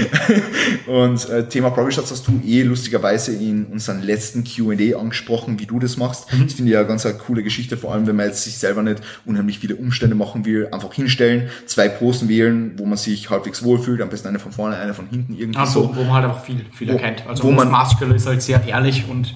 und 0.86 1.28
äh, 1.28 1.46
Thema 1.48 1.70
Progress 1.70 1.96
Shots 1.96 2.10
hast 2.10 2.26
du 2.26 2.40
eh 2.44 2.62
lustigerweise 2.62 3.32
in 3.32 3.66
unseren 3.66 4.02
letzten 4.02 4.44
Q&A 4.44 4.98
angesprochen, 4.98 5.60
wie 5.60 5.66
du 5.66 5.78
das 5.78 5.96
machst. 5.96 6.26
Das 6.30 6.54
finde 6.54 6.70
ich 6.70 6.74
ja 6.74 6.82
ganz 6.84 7.04
eine 7.04 7.16
coole 7.16 7.42
Geschichte, 7.42 7.76
vor 7.76 7.92
allem 7.92 8.06
wenn 8.06 8.16
man 8.16 8.26
jetzt 8.26 8.44
sich 8.44 8.56
selber 8.56 8.82
nicht 8.82 9.02
unheimlich 9.26 9.58
viele 9.58 9.76
Umstände 9.76 10.16
machen 10.16 10.44
will, 10.46 10.68
einfach 10.72 10.92
hinstellen, 10.94 11.50
zwei 11.66 11.88
Posen 11.88 12.28
wählen, 12.28 12.72
wo 12.78 12.86
man 12.86 12.96
sich 12.96 13.28
halbwegs 13.28 13.62
wohlfühlt, 13.62 14.00
am 14.00 14.08
besten 14.08 14.28
eine 14.28 14.38
von 14.38 14.52
vorne, 14.52 14.76
eine 14.76 14.94
von 14.94 15.06
hinten 15.08 15.36
irgendwie 15.36 15.58
also 15.58 15.82
so. 15.82 15.96
wo 15.96 16.02
man 16.02 16.12
halt 16.14 16.24
einfach 16.24 16.44
viel, 16.44 16.64
viel 16.72 16.88
erkennt. 16.88 17.24
Also, 17.28 17.44
wo 17.44 17.50
man- 17.50 17.70
Muscular 17.70 18.16
ist 18.16 18.26
halt 18.26 18.42
sehr 18.42 18.66
ehrlich 18.66 19.04
und 19.08 19.34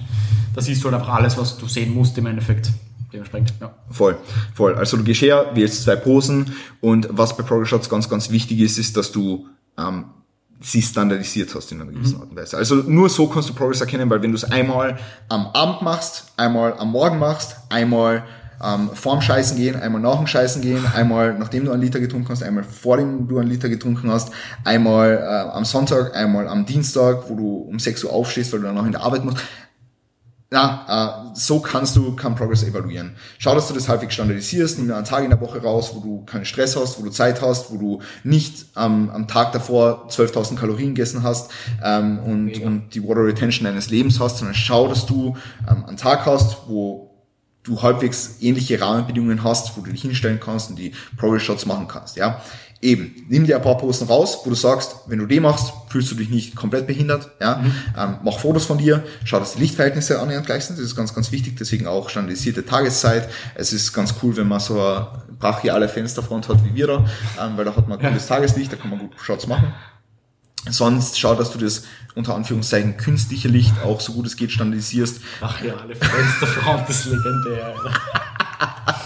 da 0.55 0.61
siehst 0.61 0.83
du 0.83 0.85
halt 0.85 0.95
einfach 0.95 1.13
alles, 1.13 1.37
was 1.37 1.57
du 1.57 1.67
sehen 1.67 1.93
musst 1.93 2.17
im 2.17 2.25
Endeffekt. 2.25 2.71
Dementsprechend, 3.11 3.53
ja. 3.61 3.73
Voll, 3.91 4.17
voll. 4.53 4.75
Also 4.75 4.97
du 4.97 5.03
gehst 5.03 5.21
her, 5.21 5.51
wählst 5.53 5.83
zwei 5.83 5.95
Posen 5.95 6.55
und 6.81 7.07
was 7.11 7.37
bei 7.37 7.43
Progress 7.43 7.69
Shots 7.69 7.89
ganz, 7.89 8.09
ganz 8.09 8.29
wichtig 8.29 8.59
ist, 8.59 8.77
ist, 8.77 8.97
dass 8.97 9.11
du 9.11 9.47
ähm, 9.77 10.05
sie 10.61 10.81
standardisiert 10.81 11.53
hast 11.53 11.71
in 11.71 11.81
einer 11.81 11.91
gewissen 11.91 12.19
Art 12.19 12.29
und 12.29 12.37
Weise. 12.37 12.57
Also 12.57 12.75
nur 12.75 13.09
so 13.09 13.27
kannst 13.27 13.49
du 13.49 13.53
Progress 13.53 13.81
erkennen, 13.81 14.09
weil 14.09 14.21
wenn 14.21 14.31
du 14.31 14.37
es 14.37 14.43
einmal 14.45 14.97
am 15.29 15.47
Abend 15.47 15.81
machst, 15.81 16.33
einmal 16.37 16.73
am 16.77 16.91
Morgen 16.91 17.19
machst, 17.19 17.57
einmal 17.69 18.23
ähm, 18.63 18.89
vorm 18.93 19.21
Scheißen 19.21 19.57
gehen, 19.57 19.75
einmal 19.75 20.01
nach 20.01 20.17
dem 20.17 20.27
Scheißen 20.27 20.61
gehen, 20.61 20.83
einmal 20.95 21.37
nachdem 21.37 21.65
du 21.65 21.71
einen 21.71 21.81
Liter 21.81 21.99
getrunken 21.99 22.29
hast, 22.29 22.41
einmal 22.41 22.63
vor 22.63 22.97
dem 22.97 23.27
du 23.27 23.37
einen 23.37 23.49
Liter 23.49 23.69
getrunken 23.69 24.09
hast, 24.09 24.31
einmal 24.63 25.17
äh, 25.21 25.55
am 25.55 25.65
Sonntag, 25.65 26.15
einmal 26.15 26.47
am 26.47 26.65
Dienstag, 26.65 27.29
wo 27.29 27.35
du 27.35 27.57
um 27.69 27.79
6 27.79 28.05
Uhr 28.05 28.13
aufstehst, 28.13 28.53
weil 28.53 28.61
du 28.61 28.65
dann 28.67 28.75
noch 28.75 28.85
in 28.85 28.93
der 28.93 29.01
Arbeit 29.01 29.25
musst. 29.25 29.37
Ja, 30.55 31.25
äh, 31.33 31.35
so 31.35 31.59
kannst 31.59 31.97
du 31.97 32.15
kein 32.15 32.33
Progress 32.33 32.63
evaluieren. 32.63 33.17
Schau, 33.39 33.53
dass 33.55 33.67
du 33.67 33.73
das 33.73 33.89
halbwegs 33.89 34.13
standardisierst, 34.13 34.77
nimm 34.77 34.87
dir 34.87 34.95
einen 34.95 35.03
Tag 35.03 35.25
in 35.25 35.29
der 35.29 35.41
Woche 35.41 35.61
raus, 35.61 35.91
wo 35.93 35.99
du 35.99 36.23
keinen 36.23 36.45
Stress 36.45 36.77
hast, 36.77 36.97
wo 36.97 37.03
du 37.03 37.09
Zeit 37.09 37.41
hast, 37.41 37.73
wo 37.73 37.77
du 37.77 38.01
nicht 38.23 38.67
ähm, 38.77 39.09
am 39.13 39.27
Tag 39.27 39.51
davor 39.51 40.07
12.000 40.09 40.55
Kalorien 40.55 40.95
gegessen 40.95 41.23
hast 41.23 41.51
ähm, 41.83 42.19
und, 42.19 42.45
Mega. 42.45 42.65
und 42.65 42.95
die 42.95 43.05
Water 43.05 43.25
Retention 43.25 43.65
deines 43.65 43.89
Lebens 43.89 44.21
hast, 44.21 44.37
sondern 44.37 44.55
schau, 44.55 44.87
dass 44.87 45.05
du 45.05 45.35
ähm, 45.69 45.83
einen 45.83 45.97
Tag 45.97 46.25
hast, 46.25 46.69
wo 46.69 47.11
du 47.63 47.81
halbwegs 47.81 48.37
ähnliche 48.39 48.79
Rahmenbedingungen 48.79 49.43
hast, 49.43 49.75
wo 49.75 49.81
du 49.81 49.91
dich 49.91 50.03
hinstellen 50.03 50.39
kannst 50.39 50.69
und 50.69 50.79
die 50.79 50.93
Progress 51.17 51.43
Shots 51.43 51.65
machen 51.65 51.89
kannst, 51.89 52.15
ja. 52.15 52.41
Eben, 52.85 53.25
nimm 53.29 53.47
dir 53.47 53.55
ein 53.55 53.63
paar 53.63 53.79
Posten 53.79 54.05
raus, 54.05 54.41
wo 54.43 54.49
du 54.51 54.55
sagst, 54.55 54.95
wenn 55.07 55.17
du 55.17 55.25
die 55.25 55.39
machst, 55.39 55.73
fühlst 55.89 56.11
du 56.11 56.15
dich 56.15 56.29
nicht 56.29 56.55
komplett 56.55 56.85
behindert, 56.85 57.31
ja. 57.41 57.63
Ähm, 57.97 58.19
mach 58.23 58.37
Fotos 58.37 58.65
von 58.65 58.77
dir, 58.77 59.03
schau, 59.23 59.39
dass 59.39 59.55
die 59.55 59.61
Lichtverhältnisse 59.61 60.19
annähernd 60.19 60.45
gleich 60.45 60.65
sind, 60.65 60.77
das 60.77 60.85
ist 60.85 60.95
ganz, 60.95 61.15
ganz 61.15 61.31
wichtig, 61.31 61.57
deswegen 61.57 61.87
auch 61.87 62.09
standardisierte 62.09 62.63
Tageszeit. 62.63 63.27
Es 63.55 63.73
ist 63.73 63.91
ganz 63.91 64.13
cool, 64.21 64.37
wenn 64.37 64.47
man 64.47 64.59
so 64.59 64.79
eine 64.79 65.07
brachiale 65.39 65.89
Fensterfront 65.89 66.47
hat 66.47 66.63
wie 66.63 66.75
wir 66.75 66.85
da, 66.85 67.05
ähm, 67.41 67.57
weil 67.57 67.65
da 67.65 67.75
hat 67.75 67.87
man 67.87 67.97
gutes 67.97 68.27
Tageslicht, 68.27 68.71
da 68.71 68.75
kann 68.75 68.91
man 68.91 68.99
gut 68.99 69.13
Shots 69.19 69.47
machen. 69.47 69.73
Sonst 70.69 71.19
schau, 71.19 71.33
dass 71.33 71.51
du 71.51 71.57
das 71.57 71.85
unter 72.13 72.35
Anführungszeichen 72.35 72.97
künstliche 72.97 73.47
Licht 73.47 73.73
auch 73.83 73.99
so 73.99 74.13
gut 74.13 74.27
es 74.27 74.35
geht 74.35 74.51
standardisierst. 74.51 75.21
Ach 75.41 75.59
ja, 75.63 75.73
alle 75.77 75.95
Fensterfront 75.95 76.87
ist 76.87 77.05
legendär. 77.05 77.73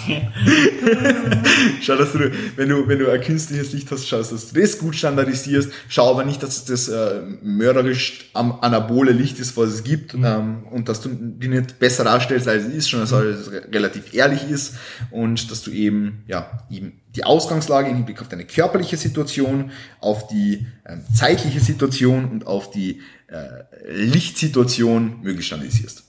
Schau, 1.82 1.96
dass 1.96 2.14
du, 2.14 2.32
wenn 2.56 2.70
du, 2.70 2.88
wenn 2.88 3.00
du 3.00 3.12
ein 3.12 3.22
künstliches 3.22 3.74
Licht 3.74 3.90
hast, 3.92 4.08
schaust, 4.08 4.32
dass 4.32 4.52
du 4.52 4.60
das 4.60 4.80
gut 4.80 4.96
standardisierst. 4.96 5.72
Schau 5.88 6.10
aber 6.10 6.26
nicht, 6.26 6.42
dass 6.44 6.66
das 6.66 6.88
äh, 6.88 7.22
mörderisch 7.42 8.30
am 8.34 8.60
anabole 8.62 9.12
Licht 9.12 9.40
ist, 9.40 9.56
was 9.58 9.70
es 9.70 9.84
gibt, 9.84 10.14
mhm. 10.14 10.26
ähm, 10.26 10.64
und 10.72 10.90
dass 10.90 11.02
du 11.02 11.10
die 11.12 11.48
nicht 11.48 11.80
besser 11.80 12.04
darstellst, 12.04 12.48
als 12.48 12.66
es 12.66 12.74
ist, 12.74 12.90
schon, 12.90 13.02
dass 13.02 13.12
es 13.12 13.52
relativ 13.52 14.14
ehrlich 14.14 14.50
ist 14.50 14.76
und 15.12 15.52
dass 15.52 15.62
du 15.62 15.72
eben, 15.72 16.24
ja, 16.28 16.66
eben 16.70 17.02
die 17.16 17.24
Ausgangslage 17.24 17.90
im 17.90 17.96
Hinblick 17.98 18.22
auf 18.22 18.30
deine 18.30 18.46
körperliche 18.46 18.98
Situation, 18.98 19.72
auf 20.00 20.28
die 20.28 20.68
ähm, 20.86 21.04
zeitliche 21.14 21.60
Situation 21.60 22.26
und 22.26 22.48
auf 22.48 22.72
die 22.72 23.02
äh, 23.28 23.64
Lichtsituation 23.92 25.22
möglichst 25.22 25.48
standardisierst. 25.48 26.04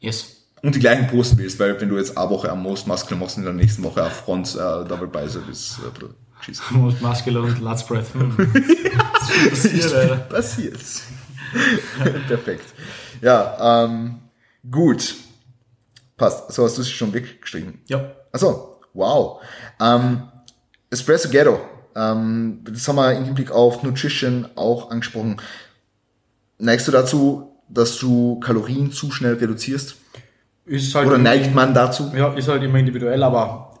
Yes 0.00 0.33
und 0.64 0.74
die 0.74 0.80
gleichen 0.80 1.06
posten 1.06 1.36
willst, 1.36 1.58
weil 1.60 1.78
wenn 1.78 1.90
du 1.90 1.98
jetzt 1.98 2.16
eine 2.16 2.30
Woche 2.30 2.50
am 2.50 2.62
Most 2.62 2.86
Muscular 2.86 3.20
machst 3.20 3.36
und 3.36 3.42
in 3.42 3.46
der 3.46 3.54
nächsten 3.54 3.82
Woche 3.82 4.02
auf 4.02 4.12
Front 4.12 4.54
äh, 4.54 4.58
Double 4.88 5.08
Bicep 5.08 5.46
ist 5.50 5.78
äh, 5.78 6.42
schießt. 6.42 6.62
Most 6.70 7.02
Muscular 7.02 7.42
und 7.42 7.60
Lat 7.60 7.80
Spread. 7.80 8.06
Hm. 8.14 8.34
das 9.50 9.64
ist 9.66 9.92
passiert, 9.92 10.28
passiert. 10.30 10.80
Perfekt. 12.28 12.64
Ja, 13.20 13.84
ähm, 13.84 14.20
gut. 14.70 15.16
Passt. 16.16 16.50
So 16.52 16.64
hast 16.64 16.78
du 16.78 16.82
es 16.82 16.90
schon 16.90 17.12
weggestrichen. 17.12 17.80
Ja. 17.86 18.12
Achso, 18.32 18.80
wow. 18.94 19.42
Ähm, 19.78 20.22
Espresso 20.88 21.28
Ghetto. 21.28 21.60
Ähm, 21.94 22.60
das 22.64 22.88
haben 22.88 22.96
wir 22.96 23.12
im 23.12 23.24
Hinblick 23.24 23.50
auf 23.50 23.82
Nutrition 23.82 24.48
auch 24.56 24.90
angesprochen. 24.90 25.36
Neigst 26.58 26.88
du 26.88 26.92
dazu, 26.92 27.60
dass 27.68 27.98
du 27.98 28.40
Kalorien 28.40 28.92
zu 28.92 29.10
schnell 29.10 29.34
reduzierst? 29.34 29.96
Ist 30.66 30.94
halt 30.94 31.08
Oder 31.08 31.18
neigt 31.18 31.54
man 31.54 31.74
dazu? 31.74 32.10
Ja, 32.16 32.32
ist 32.32 32.48
halt 32.48 32.62
immer 32.62 32.78
individuell, 32.78 33.22
aber 33.22 33.74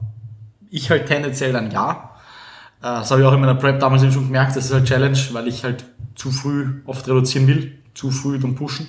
ich 0.70 0.90
halt 0.90 1.06
tendenziell 1.06 1.52
dann 1.52 1.70
ja. 1.70 2.10
Äh, 2.80 3.00
das 3.00 3.10
habe 3.10 3.22
ich 3.22 3.26
auch 3.26 3.32
in 3.32 3.40
meiner 3.40 3.54
Prep 3.54 3.80
damals 3.80 4.02
eben 4.02 4.12
schon 4.12 4.26
gemerkt, 4.26 4.56
das 4.56 4.66
ist 4.66 4.74
halt 4.74 4.84
Challenge, 4.84 5.18
weil 5.32 5.48
ich 5.48 5.64
halt 5.64 5.84
zu 6.14 6.30
früh 6.30 6.82
oft 6.84 7.08
reduzieren 7.08 7.46
will, 7.46 7.78
zu 7.94 8.10
früh 8.10 8.38
dann 8.38 8.54
pushen. 8.54 8.88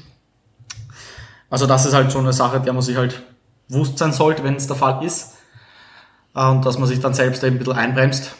Also 1.49 1.67
das 1.67 1.85
ist 1.85 1.93
halt 1.93 2.11
so 2.11 2.19
eine 2.19 2.33
Sache, 2.33 2.59
der 2.59 2.73
man 2.73 2.81
sich 2.81 2.97
halt 2.97 3.23
bewusst 3.69 3.97
sein 3.97 4.11
sollte, 4.11 4.43
wenn 4.43 4.55
es 4.55 4.67
der 4.67 4.75
Fall 4.75 5.03
ist. 5.05 5.35
Äh, 6.35 6.45
und 6.49 6.65
dass 6.65 6.77
man 6.77 6.89
sich 6.89 6.99
dann 6.99 7.13
selbst 7.13 7.43
eben 7.43 7.55
ein 7.55 7.59
bisschen 7.59 7.73
einbremst. 7.73 8.35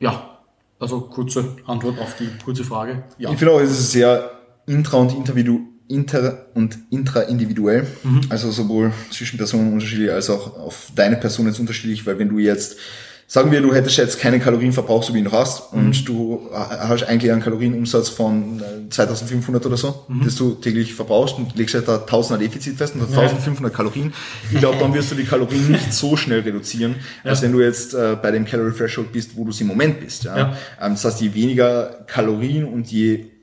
Ja, 0.00 0.38
also 0.80 1.02
kurze 1.02 1.56
Antwort 1.66 1.98
auf 1.98 2.16
die 2.16 2.30
kurze 2.42 2.64
Frage. 2.64 3.04
Ja. 3.18 3.30
Ich 3.30 3.38
finde 3.38 3.52
auch, 3.52 3.60
es 3.60 3.70
ist 3.70 3.92
sehr 3.92 4.30
intra- 4.66 4.96
und 4.96 5.12
individuell 5.12 5.73
inter- 5.88 6.46
und 6.54 6.78
intraindividuell, 6.90 7.86
mhm. 8.02 8.22
also 8.30 8.50
sowohl 8.50 8.92
zwischen 9.10 9.36
Personen 9.36 9.72
unterschiedlich 9.72 10.10
als 10.10 10.30
auch 10.30 10.56
auf 10.56 10.88
deine 10.94 11.16
Person 11.16 11.46
jetzt 11.46 11.60
unterschiedlich, 11.60 12.06
weil 12.06 12.18
wenn 12.18 12.30
du 12.30 12.38
jetzt, 12.38 12.78
sagen 13.26 13.52
wir, 13.52 13.60
du 13.60 13.74
hättest 13.74 13.98
jetzt 13.98 14.18
keinen 14.18 14.40
Kalorienverbrauch, 14.40 15.02
so 15.02 15.12
wie 15.12 15.22
du 15.22 15.30
hast, 15.30 15.74
mhm. 15.74 15.78
und 15.78 16.08
du 16.08 16.48
hast 16.52 17.02
eigentlich 17.04 17.30
einen 17.30 17.42
Kalorienumsatz 17.42 18.08
von 18.08 18.62
2500 18.88 19.62
äh, 19.62 19.66
oder 19.66 19.76
so, 19.76 20.06
mhm. 20.08 20.24
das 20.24 20.36
du 20.36 20.54
täglich 20.54 20.94
verbrauchst 20.94 21.36
und 21.36 21.54
legst 21.54 21.74
halt 21.74 21.86
da 21.86 21.96
1000er 21.96 22.38
Defizit 22.38 22.78
fest 22.78 22.94
und 22.94 23.02
hast 23.02 23.12
1500 23.12 23.70
ja. 23.70 23.76
Kalorien. 23.76 24.14
Ich 24.50 24.58
glaube, 24.58 24.78
dann 24.78 24.94
wirst 24.94 25.10
du 25.10 25.16
die 25.16 25.24
Kalorien 25.24 25.70
nicht 25.70 25.92
so 25.92 26.16
schnell 26.16 26.40
reduzieren, 26.40 26.96
ja. 27.24 27.30
als 27.30 27.42
wenn 27.42 27.52
du 27.52 27.60
jetzt 27.60 27.92
äh, 27.92 28.16
bei 28.20 28.30
dem 28.30 28.46
Calorie 28.46 28.74
Threshold 28.74 29.12
bist, 29.12 29.36
wo 29.36 29.44
du 29.44 29.52
sie 29.52 29.64
im 29.64 29.68
Moment 29.68 30.00
bist. 30.00 30.24
Ja? 30.24 30.36
ja. 30.36 30.56
Ähm, 30.80 30.92
das 30.92 31.04
heißt, 31.04 31.20
je 31.20 31.34
weniger 31.34 32.04
Kalorien 32.06 32.64
und 32.64 32.90
je 32.90 33.33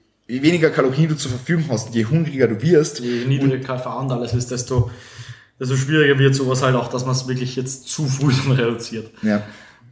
weniger 0.41 0.69
Kalorien 0.69 1.09
du 1.09 1.15
zur 1.15 1.31
Verfügung 1.31 1.65
hast, 1.69 1.93
je 1.93 2.05
hungriger 2.05 2.47
du 2.47 2.61
wirst. 2.61 2.99
Je 2.99 3.25
niedriger 3.25 3.59
KFA 3.59 3.99
und 3.99 4.11
alles 4.11 4.33
ist, 4.33 4.51
desto, 4.51 4.91
desto 5.59 5.75
schwieriger 5.75 6.17
wird 6.19 6.35
sowas 6.35 6.61
halt 6.61 6.75
auch, 6.75 6.89
dass 6.89 7.05
man 7.05 7.15
es 7.15 7.27
wirklich 7.27 7.55
jetzt 7.55 7.87
zu 7.87 8.05
früh 8.07 8.31
reduziert. 8.53 9.11
Ja. 9.21 9.43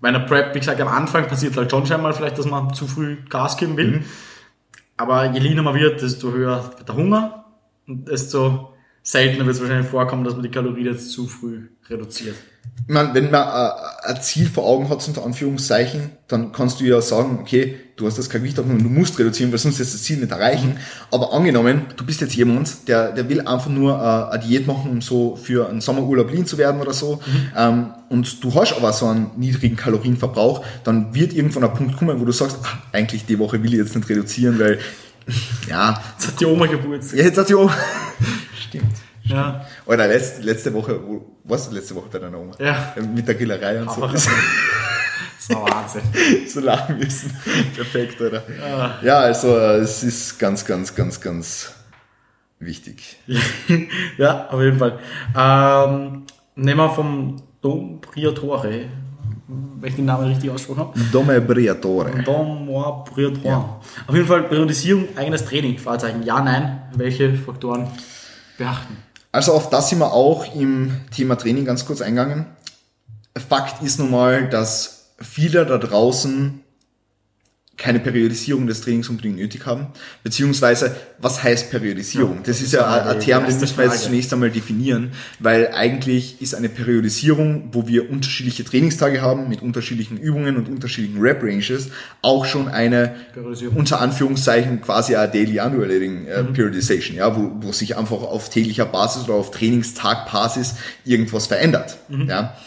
Bei 0.01 0.09
einer 0.09 0.21
Prep, 0.21 0.55
wie 0.55 0.59
gesagt, 0.59 0.79
am 0.79 0.87
Anfang 0.87 1.27
passiert 1.27 1.57
halt 1.57 1.71
schon 1.71 2.01
mal 2.01 2.13
vielleicht, 2.13 2.37
dass 2.37 2.45
man 2.45 2.73
zu 2.73 2.87
früh 2.87 3.17
Gas 3.27 3.57
geben 3.57 3.75
will. 3.75 3.91
Mhm. 3.91 4.05
Aber 4.95 5.31
je 5.31 5.39
leaner 5.39 5.63
man 5.63 5.75
wird, 5.75 6.01
desto 6.01 6.31
höher 6.31 6.73
wird 6.77 6.87
der 6.87 6.95
Hunger 6.95 7.45
und 7.87 8.07
desto 8.07 8.73
seltener 9.01 9.45
wird 9.45 9.55
es 9.55 9.61
wahrscheinlich 9.61 9.89
vorkommen, 9.89 10.23
dass 10.23 10.33
man 10.33 10.43
die 10.43 10.51
Kalorien 10.51 10.85
jetzt 10.85 11.11
zu 11.11 11.27
früh 11.27 11.67
reduziert 11.89 12.35
man, 12.89 13.13
wenn 13.13 13.29
man 13.29 13.47
äh, 13.47 14.09
ein 14.09 14.21
Ziel 14.21 14.47
vor 14.47 14.65
Augen 14.65 14.89
hat, 14.89 15.07
unter 15.07 15.23
Anführungszeichen, 15.23 16.09
dann 16.27 16.51
kannst 16.51 16.79
du 16.79 16.85
ja 16.85 17.01
sagen, 17.01 17.37
okay, 17.39 17.75
du 17.95 18.07
hast 18.07 18.17
das 18.17 18.29
kein 18.29 18.41
Gewicht 18.41 18.57
abgenommen, 18.57 18.83
du 18.83 18.89
musst 18.89 19.19
reduzieren, 19.19 19.51
weil 19.51 19.59
sonst 19.59 19.79
ist 19.79 19.93
das 19.93 20.01
Ziel 20.01 20.17
nicht 20.17 20.31
erreichen. 20.31 20.77
Aber 21.11 21.31
angenommen, 21.31 21.83
du 21.95 22.03
bist 22.03 22.21
jetzt 22.21 22.35
jemand, 22.35 22.87
der, 22.87 23.11
der 23.11 23.29
will 23.29 23.41
einfach 23.41 23.69
nur 23.69 23.93
äh, 23.93 24.33
eine 24.33 24.43
Diät 24.43 24.65
machen, 24.65 24.89
um 24.89 25.01
so 25.01 25.35
für 25.35 25.69
einen 25.69 25.81
Sommerurlaub 25.81 26.31
lean 26.31 26.47
zu 26.47 26.57
werden 26.57 26.81
oder 26.81 26.93
so, 26.93 27.17
mhm. 27.17 27.51
ähm, 27.55 27.93
und 28.09 28.43
du 28.43 28.55
hast 28.55 28.73
aber 28.73 28.91
so 28.91 29.05
einen 29.05 29.31
niedrigen 29.37 29.75
Kalorienverbrauch, 29.75 30.65
dann 30.83 31.13
wird 31.13 31.33
irgendwann 31.33 31.65
ein 31.65 31.73
Punkt 31.73 31.97
kommen, 31.97 32.19
wo 32.19 32.25
du 32.25 32.31
sagst, 32.31 32.57
ach, 32.63 32.77
eigentlich 32.91 33.25
die 33.25 33.37
Woche 33.37 33.61
will 33.61 33.71
ich 33.71 33.79
jetzt 33.79 33.95
nicht 33.95 34.09
reduzieren, 34.09 34.57
weil, 34.59 34.79
ja. 35.69 36.01
Jetzt 36.17 36.27
hat 36.29 36.39
die 36.39 36.45
Oma 36.45 36.65
Geburtstag. 36.65 37.19
Ja, 37.19 37.25
jetzt 37.25 37.37
hat 37.37 37.49
die 37.49 37.55
Oma. 37.55 37.75
Stimmt. 38.67 39.08
Ja. 39.29 39.65
Oder 39.85 40.07
letzte, 40.07 40.41
letzte 40.41 40.73
Woche, 40.73 40.99
wo, 41.05 41.37
warst 41.43 41.71
du 41.71 41.75
letzte 41.75 41.95
Woche 41.95 42.07
bei 42.11 42.19
deiner 42.19 42.39
Oma? 42.39 42.53
Ja. 42.59 42.93
Mit 43.13 43.27
der 43.27 43.35
Grillerei 43.35 43.81
und 43.81 43.91
so. 43.91 44.09
Das 45.47 45.55
war 45.55 45.63
Wahnsinn. 45.63 46.01
so 46.47 46.59
lachen 46.59 46.99
müssen. 46.99 47.35
Perfekt, 47.75 48.19
oder? 48.21 48.43
Ja. 48.59 48.99
ja, 49.01 49.19
also 49.19 49.57
es 49.57 50.03
ist 50.03 50.37
ganz, 50.37 50.65
ganz, 50.65 50.93
ganz, 50.93 51.19
ganz 51.19 51.73
wichtig. 52.59 53.17
ja, 54.17 54.47
auf 54.49 54.61
jeden 54.61 54.77
Fall. 54.77 54.99
Ähm, 55.35 56.23
nehmen 56.55 56.77
wir 56.79 56.89
vom 56.89 57.41
Dom 57.61 58.01
Priatore, 58.01 58.89
wenn 59.47 59.89
ich 59.89 59.95
den 59.95 60.05
Namen 60.05 60.27
richtig 60.27 60.51
ausgesprochen 60.51 60.79
habe. 60.79 60.99
Dome 61.11 61.41
Priatore. 61.41 62.21
Dom 62.23 62.67
Priatore. 63.05 63.47
Ja. 63.47 63.79
Auf 64.07 64.15
jeden 64.15 64.27
Fall 64.27 64.43
Periodisierung 64.43 65.07
eigenes 65.15 65.45
Training, 65.45 65.77
Fragezeichen. 65.77 66.23
Ja, 66.23 66.41
nein. 66.41 66.81
Welche 66.95 67.33
Faktoren 67.33 67.87
beachten? 68.57 68.97
Also 69.31 69.53
auf 69.53 69.69
das 69.69 69.89
sind 69.89 69.99
wir 69.99 70.11
auch 70.11 70.55
im 70.55 71.01
Thema 71.15 71.35
Training 71.35 71.65
ganz 71.65 71.85
kurz 71.85 72.01
eingegangen. 72.01 72.47
Fakt 73.47 73.83
ist 73.83 73.99
nun 73.99 74.11
mal, 74.11 74.49
dass 74.49 75.11
viele 75.21 75.65
da 75.65 75.77
draußen 75.77 76.63
keine 77.79 77.99
Periodisierung 77.99 78.67
des 78.67 78.81
Trainings 78.81 79.09
unbedingt 79.09 79.37
nötig 79.37 79.65
haben. 79.65 79.87
Beziehungsweise, 80.21 80.95
was 81.17 81.41
heißt 81.41 81.71
Periodisierung? 81.71 82.35
Ja, 82.35 82.43
das, 82.43 82.57
das, 82.57 82.61
ist 82.61 82.73
ja 82.73 82.85
ein, 82.85 83.07
ein 83.07 83.19
Term, 83.21 83.45
den 83.47 83.57
müssen 83.57 83.77
wir 83.77 83.85
jetzt 83.85 84.03
zunächst 84.03 84.33
einmal 84.33 84.51
definieren, 84.51 85.13
weil 85.39 85.69
eigentlich 85.73 86.41
ist 86.41 86.53
eine 86.53 86.67
Periodisierung, 86.67 87.69
wo 87.71 87.87
wir 87.87 88.11
unterschiedliche 88.11 88.65
Trainingstage 88.65 89.21
haben 89.21 89.47
mit 89.47 89.61
unterschiedlichen 89.61 90.17
Übungen 90.17 90.57
und 90.57 90.67
unterschiedlichen 90.67 91.21
Rep-Ranges, 91.21 91.89
auch 92.21 92.45
schon 92.45 92.67
eine, 92.67 93.15
unter 93.73 94.01
Anführungszeichen, 94.01 94.81
quasi 94.81 95.15
eine 95.15 95.31
Daily 95.31 95.61
Unrelating 95.61 96.27
äh, 96.27 96.43
mhm. 96.43 96.53
Periodization, 96.53 97.15
ja, 97.15 97.35
wo, 97.35 97.51
wo 97.61 97.71
sich 97.71 97.97
einfach 97.97 98.21
auf 98.21 98.49
täglicher 98.49 98.85
Basis 98.85 99.23
oder 99.23 99.35
auf 99.35 99.51
Trainingstagbasis 99.51 100.75
irgendwas 101.05 101.47
verändert. 101.47 101.97
Mhm. 102.09 102.27
Ja. 102.27 102.57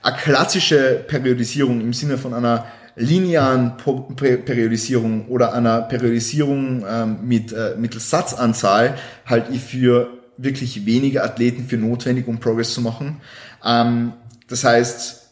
Eine 0.00 0.16
klassische 0.16 1.04
Periodisierung 1.06 1.80
im 1.82 1.92
Sinne 1.92 2.16
von 2.16 2.32
einer 2.32 2.66
linearen 2.96 3.76
Periodisierung 4.16 5.26
oder 5.28 5.54
einer 5.54 5.82
Periodisierung 5.82 6.84
ähm, 6.88 7.18
mit 7.22 7.52
äh, 7.52 7.74
mittels 7.78 8.10
Satzanzahl 8.10 8.96
halte 9.24 9.52
ich 9.52 9.60
für 9.62 10.08
wirklich 10.36 10.86
wenige 10.86 11.22
Athleten 11.22 11.64
für 11.64 11.76
notwendig, 11.76 12.26
um 12.28 12.38
Progress 12.38 12.74
zu 12.74 12.80
machen. 12.80 13.20
Ähm, 13.64 14.12
das 14.48 14.64
heißt, 14.64 15.22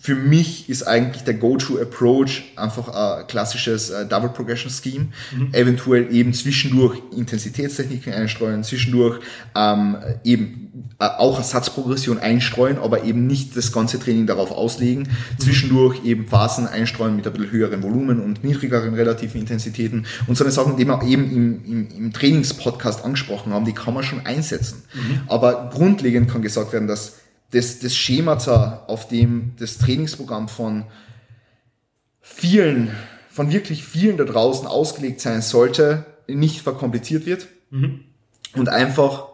für 0.00 0.14
mich 0.14 0.68
ist 0.68 0.82
eigentlich 0.82 1.24
der 1.24 1.34
Go-To-Approach 1.34 2.52
einfach 2.56 2.88
ein 2.88 3.26
klassisches 3.26 3.88
äh, 3.88 4.06
Double 4.06 4.28
Progression 4.28 4.70
Scheme. 4.70 5.08
Mhm. 5.34 5.54
Eventuell 5.54 6.14
eben 6.14 6.34
zwischendurch 6.34 7.00
Intensitätstechniken 7.16 8.12
einstreuen, 8.12 8.64
zwischendurch 8.64 9.20
ähm, 9.56 9.96
eben 10.24 10.67
auch 10.98 11.38
Ersatzprogression 11.38 12.18
einstreuen, 12.18 12.78
aber 12.78 13.04
eben 13.04 13.26
nicht 13.26 13.56
das 13.56 13.72
ganze 13.72 13.98
Training 13.98 14.26
darauf 14.26 14.50
auslegen. 14.50 15.08
Zwischendurch 15.38 16.04
eben 16.04 16.26
Phasen 16.26 16.66
einstreuen 16.66 17.16
mit 17.16 17.26
ein 17.26 17.32
bisschen 17.32 17.50
höheren 17.50 17.82
Volumen 17.82 18.20
und 18.20 18.44
niedrigeren 18.44 18.94
relativen 18.94 19.40
Intensitäten. 19.40 20.06
Und 20.26 20.36
so 20.36 20.44
eine 20.44 20.50
Sachen, 20.50 20.76
die 20.76 20.84
wir 20.84 21.02
eben 21.02 21.30
im, 21.30 21.64
im, 21.64 21.88
im 21.90 22.12
Trainingspodcast 22.12 23.04
angesprochen 23.04 23.52
haben, 23.52 23.64
die 23.64 23.72
kann 23.72 23.94
man 23.94 24.02
schon 24.02 24.26
einsetzen. 24.26 24.82
Mhm. 24.94 25.20
Aber 25.28 25.70
grundlegend 25.72 26.30
kann 26.30 26.42
gesagt 26.42 26.72
werden, 26.72 26.88
dass 26.88 27.16
das, 27.50 27.78
das 27.78 27.96
Schemata, 27.96 28.84
auf 28.88 29.08
dem 29.08 29.52
das 29.58 29.78
Trainingsprogramm 29.78 30.48
von 30.48 30.84
vielen, 32.20 32.90
von 33.30 33.50
wirklich 33.50 33.84
vielen 33.84 34.16
da 34.16 34.24
draußen 34.24 34.66
ausgelegt 34.66 35.20
sein 35.20 35.42
sollte, 35.42 36.04
nicht 36.28 36.60
verkompliziert 36.60 37.24
wird 37.24 37.48
mhm. 37.70 38.00
und 38.54 38.68
einfach 38.68 39.28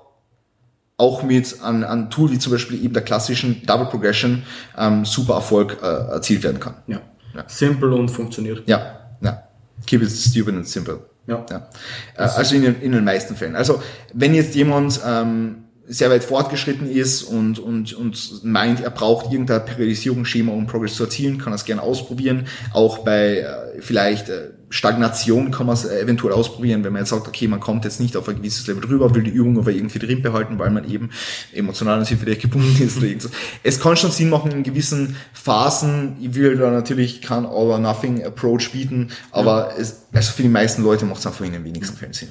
auch 0.96 1.22
mit 1.22 1.60
an, 1.60 1.82
an 1.84 2.10
Tool 2.10 2.30
wie 2.30 2.38
zum 2.38 2.52
Beispiel 2.52 2.82
eben 2.84 2.94
der 2.94 3.02
klassischen 3.02 3.62
Double 3.66 3.86
Progression 3.86 4.44
ähm, 4.78 5.04
super 5.04 5.34
Erfolg 5.34 5.78
äh, 5.82 5.86
erzielt 5.86 6.42
werden 6.44 6.60
kann. 6.60 6.74
Ja. 6.86 7.00
ja. 7.34 7.44
Simpel 7.48 7.92
und 7.92 8.08
funktioniert. 8.10 8.62
Ja, 8.68 9.00
ja. 9.20 9.42
Keep 9.86 10.02
it 10.02 10.10
stupid 10.10 10.54
and 10.54 10.68
simple. 10.68 11.00
Ja. 11.26 11.44
Ja. 11.50 11.68
Äh, 12.16 12.22
Also 12.22 12.54
in, 12.54 12.62
den- 12.62 12.80
in 12.80 12.92
den 12.92 13.04
meisten 13.04 13.34
Fällen. 13.34 13.56
Also 13.56 13.82
wenn 14.12 14.34
jetzt 14.34 14.54
jemand 14.54 15.00
ähm, 15.04 15.64
sehr 15.86 16.10
weit 16.10 16.22
fortgeschritten 16.24 16.88
ist 16.88 17.24
und, 17.24 17.58
und, 17.58 17.92
und 17.94 18.44
meint, 18.44 18.80
er 18.80 18.90
braucht 18.90 19.32
irgendein 19.32 19.64
Periodisierungsschema, 19.66 20.52
um 20.52 20.66
Progress 20.66 20.94
zu 20.94 21.04
erzielen, 21.04 21.38
kann 21.38 21.52
er 21.52 21.56
es 21.56 21.64
gerne 21.64 21.82
ausprobieren. 21.82 22.46
Auch 22.72 22.98
bei 22.98 23.38
äh, 23.40 23.80
vielleicht 23.80 24.28
äh, 24.28 24.50
Stagnation 24.74 25.52
kann 25.52 25.66
man 25.66 25.74
es 25.74 25.84
äh, 25.84 26.00
eventuell 26.00 26.34
ausprobieren, 26.34 26.82
wenn 26.82 26.92
man 26.92 27.02
jetzt 27.02 27.10
sagt, 27.10 27.28
okay, 27.28 27.46
man 27.46 27.60
kommt 27.60 27.84
jetzt 27.84 28.00
nicht 28.00 28.16
auf 28.16 28.28
ein 28.28 28.34
gewisses 28.34 28.66
Level 28.66 28.82
drüber, 28.82 29.14
will 29.14 29.22
die 29.22 29.30
Übung 29.30 29.56
aber 29.56 29.70
irgendwie 29.70 30.00
drin 30.00 30.20
behalten, 30.20 30.58
weil 30.58 30.70
man 30.70 30.90
eben 30.90 31.10
emotional 31.52 32.00
an 32.00 32.04
sie 32.04 32.16
vielleicht 32.16 32.42
gebunden 32.42 32.82
ist 32.82 32.96
oder 32.96 33.06
irgendwas. 33.06 33.30
Es 33.62 33.78
kann 33.78 33.96
schon 33.96 34.10
Sinn 34.10 34.30
machen 34.30 34.50
in 34.50 34.64
gewissen 34.64 35.14
Phasen. 35.32 36.16
Ich 36.20 36.34
will 36.34 36.56
da 36.56 36.72
natürlich 36.72 37.22
kein 37.22 37.46
All-or-Nothing-Approach 37.46 38.72
bieten, 38.72 39.10
aber 39.30 39.74
es, 39.78 40.06
also 40.12 40.32
für 40.32 40.42
die 40.42 40.48
meisten 40.48 40.82
Leute 40.82 41.04
macht 41.04 41.20
es 41.20 41.26
einfach 41.28 41.44
in 41.44 41.52
den 41.52 41.64
wenigsten 41.64 41.96
Fällen 41.96 42.12
Sinn. 42.12 42.30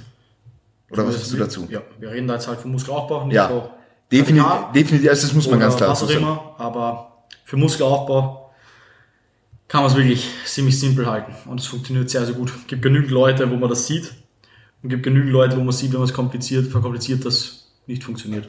Oder 0.92 1.08
was 1.08 1.16
sagst 1.16 1.32
du 1.32 1.38
dazu? 1.38 1.66
Ja, 1.70 1.82
wir 1.98 2.12
reden 2.12 2.28
da 2.28 2.34
jetzt 2.34 2.50
halt 2.50 2.60
vom 2.60 2.72
Muskelaufbau, 2.74 3.26
nicht 3.26 3.36
Ja, 3.36 3.48
so 3.48 3.70
definitiv, 4.12 4.46
definitiv, 4.76 5.10
also 5.10 5.28
das 5.28 5.34
muss 5.34 5.50
man 5.50 5.62
ganz 5.62 5.78
klar 5.78 5.92
was 5.92 6.00
so 6.02 6.06
auch 6.08 6.10
sagen. 6.10 6.22
immer, 6.22 6.56
aber 6.58 7.24
für 7.46 7.56
Muskelaufbau 7.56 8.43
kann 9.74 9.82
man 9.82 9.90
es 9.90 9.98
wirklich 9.98 10.30
ziemlich 10.46 10.80
simpel 10.80 11.08
halten 11.08 11.34
und 11.50 11.60
es 11.60 11.66
funktioniert 11.66 12.08
sehr, 12.08 12.24
sehr 12.28 12.36
gut. 12.36 12.54
Es 12.56 12.68
gibt 12.68 12.84
genügend 12.84 13.10
Leute, 13.10 13.50
wo 13.50 13.56
man 13.56 13.70
das 13.70 13.88
sieht 13.88 14.14
und 14.84 14.84
es 14.84 14.90
gibt 14.90 15.02
genügend 15.02 15.32
Leute, 15.32 15.58
wo 15.58 15.64
man 15.64 15.72
sieht, 15.74 15.92
wenn 15.94 16.00
man 16.00 16.08
es 16.08 16.14
kompliziert, 16.14 16.68
verkompliziert, 16.68 17.26
das 17.26 17.72
nicht 17.88 18.04
funktioniert. 18.04 18.48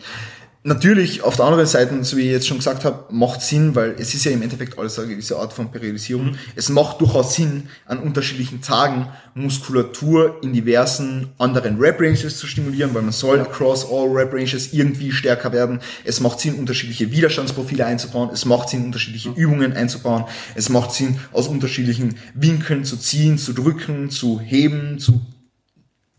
Natürlich, 0.67 1.21
auf 1.21 1.37
der 1.37 1.45
anderen 1.45 1.67
Seite, 1.67 2.03
so 2.05 2.17
wie 2.17 2.23
ich 2.23 2.31
jetzt 2.31 2.47
schon 2.47 2.57
gesagt 2.57 2.87
habe, 2.87 3.05
macht 3.13 3.43
Sinn, 3.43 3.75
weil 3.75 3.97
es 3.99 4.15
ist 4.15 4.25
ja 4.25 4.31
im 4.31 4.41
Endeffekt 4.41 4.79
alles 4.79 4.99
eine 4.99 5.09
gewisse 5.09 5.37
Art 5.37 5.53
von 5.53 5.71
Periodisierung. 5.71 6.37
Es 6.57 6.71
macht 6.71 7.03
durchaus 7.03 7.35
Sinn, 7.35 7.65
an 7.85 7.99
unterschiedlichen 7.99 8.63
Tagen 8.63 9.09
Muskulatur 9.35 10.39
in 10.43 10.55
diversen 10.55 11.29
anderen 11.37 11.79
Rep-Ranges 11.79 12.39
zu 12.39 12.47
stimulieren, 12.47 12.95
weil 12.95 13.03
man 13.03 13.13
soll 13.13 13.41
across 13.41 13.85
all 13.85 14.09
Rep-Ranges 14.09 14.73
irgendwie 14.73 15.13
stärker 15.13 15.53
werden. 15.53 15.81
Es 16.03 16.21
macht 16.21 16.41
Sinn, 16.41 16.55
unterschiedliche 16.55 17.13
Widerstandsprofile 17.13 17.85
einzubauen. 17.85 18.31
Es 18.33 18.47
macht 18.47 18.71
Sinn, 18.71 18.87
unterschiedliche 18.87 19.33
Übungen 19.37 19.75
einzubauen. 19.75 20.25
Es 20.55 20.71
macht 20.71 20.93
Sinn, 20.93 21.19
aus 21.33 21.47
unterschiedlichen 21.47 22.15
Winkeln 22.33 22.87
zu 22.87 22.97
ziehen, 22.97 23.37
zu 23.37 23.53
drücken, 23.53 24.09
zu 24.09 24.41
heben, 24.41 24.99
zu 24.99 25.21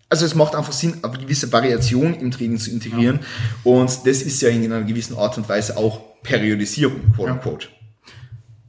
also 0.09 0.25
es 0.25 0.35
macht 0.35 0.55
einfach 0.55 0.73
Sinn, 0.73 0.99
eine 1.01 1.17
gewisse 1.17 1.51
Variation 1.51 2.13
im 2.13 2.31
Training 2.31 2.57
zu 2.57 2.71
integrieren. 2.71 3.19
Und 3.63 3.89
das 4.05 4.21
ist 4.21 4.41
ja 4.41 4.49
in 4.49 4.71
einer 4.71 4.83
gewissen 4.83 5.17
Art 5.17 5.37
und 5.37 5.49
Weise 5.49 5.77
auch 5.77 6.21
Periodisierung, 6.23 7.13
quote 7.13 7.33
unquote. 7.33 7.67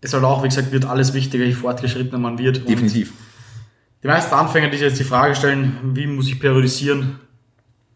Es 0.00 0.12
halt 0.12 0.24
auch, 0.24 0.42
wie 0.42 0.48
gesagt, 0.48 0.72
wird 0.72 0.84
alles 0.84 1.14
wichtiger, 1.14 1.44
je 1.44 1.52
fortgeschrittener 1.52 2.18
man 2.18 2.38
wird. 2.38 2.68
Definitiv. 2.68 3.12
Die 4.02 4.08
meisten 4.08 4.34
Anfänger, 4.34 4.68
die 4.68 4.76
sich 4.76 4.86
jetzt 4.86 5.00
die 5.00 5.04
Frage 5.04 5.34
stellen, 5.34 5.78
wie 5.94 6.06
muss 6.06 6.28
ich 6.28 6.38
periodisieren, 6.38 7.18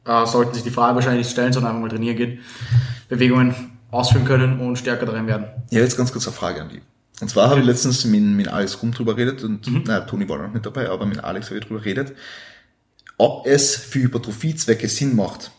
äh, 0.05 0.27
sollten 0.27 0.55
sich 0.55 0.65
die 0.65 0.71
Frage 0.71 0.97
wahrscheinlich 0.97 1.27
nicht 1.27 1.33
stellen, 1.33 1.53
sondern 1.53 1.73
einfach 1.73 1.83
mal 1.83 1.91
trainieren 1.91 2.17
gehen, 2.17 2.39
Bewegungen 3.09 3.55
ausführen 3.91 4.25
können 4.25 4.61
und 4.61 4.77
stärker 4.77 5.07
darin 5.07 5.27
werden. 5.27 5.47
Ja, 5.71 5.81
jetzt 5.81 5.97
ganz 5.97 6.11
kurz 6.11 6.27
eine 6.27 6.35
Frage 6.35 6.63
an 6.63 6.69
die. 6.71 6.81
Und 7.21 7.29
zwar 7.29 7.51
habe 7.51 7.61
ich 7.61 7.67
letztens 7.67 8.05
mit, 8.05 8.23
mit 8.23 8.49
Alex 8.49 8.83
Rum 8.83 8.93
drüber 8.93 9.15
geredet 9.15 9.45
und, 9.45 9.87
naja, 9.87 10.01
Toni 10.01 10.29
war 10.29 10.39
noch 10.39 10.53
nicht 10.53 10.65
dabei, 10.65 10.89
aber 10.89 11.07
mit 11.07 11.23
Alex 11.23 11.49
habe 11.49 11.59
ich 11.59 11.67
drüber 11.67 11.81
geredet, 11.81 12.15
ob 13.21 13.47
es 13.47 13.77
für 13.77 14.01
Hypertrophiezwecke 14.01 14.89
Sinn 14.89 15.15
macht, 15.15 15.51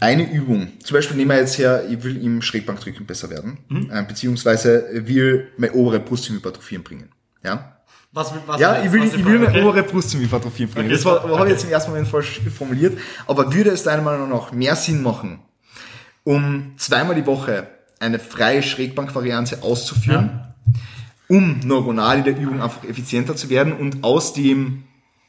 eine 0.00 0.28
Übung, 0.28 0.72
zum 0.82 0.96
Beispiel 0.96 1.16
nehmen 1.16 1.30
wir 1.30 1.38
jetzt 1.38 1.58
her, 1.58 1.84
ich 1.88 2.02
will 2.02 2.22
im 2.24 2.42
Schrägbankdrücken 2.42 3.06
besser 3.06 3.30
werden, 3.30 3.58
äh, 3.92 4.02
beziehungsweise 4.02 4.88
will 4.92 5.48
meine 5.56 5.74
obere 5.74 6.00
Brust 6.00 6.24
zum 6.24 6.36
Hypertrophieren 6.36 6.82
bringen. 6.82 7.10
Ja? 7.44 7.76
Was, 8.12 8.32
was 8.46 8.60
Ja, 8.60 8.82
ich 8.82 8.90
will, 8.90 9.04
ich 9.04 9.24
will 9.24 9.44
okay. 9.44 9.58
eine 9.58 9.62
obere 9.64 9.84
Brust 9.84 10.10
zum 10.10 10.20
Hypertrophieren 10.20 10.72
bringen. 10.72 10.86
Okay, 10.86 10.96
Das 10.96 11.04
war, 11.04 11.24
okay. 11.24 11.34
habe 11.34 11.46
ich 11.46 11.52
jetzt 11.52 11.64
im 11.64 11.70
ersten 11.70 11.92
Moment 11.92 12.08
falsch 12.08 12.40
formuliert. 12.52 12.98
Aber 13.28 13.54
würde 13.54 13.70
es 13.70 13.84
deiner 13.84 14.02
Meinung 14.02 14.28
nach 14.28 14.50
mehr 14.50 14.74
Sinn 14.74 15.02
machen, 15.02 15.38
um 16.24 16.72
zweimal 16.76 17.14
die 17.14 17.26
Woche 17.26 17.68
eine 18.00 18.18
freie 18.18 18.64
Schrägbankvariante 18.64 19.62
auszuführen, 19.62 20.54
um 21.28 21.60
neuronal 21.60 22.18
in 22.18 22.24
der 22.24 22.36
Übung 22.36 22.60
einfach 22.60 22.82
effizienter 22.82 23.36
zu 23.36 23.50
werden 23.50 23.74
und 23.74 24.02
aus 24.02 24.32
dem 24.32 24.82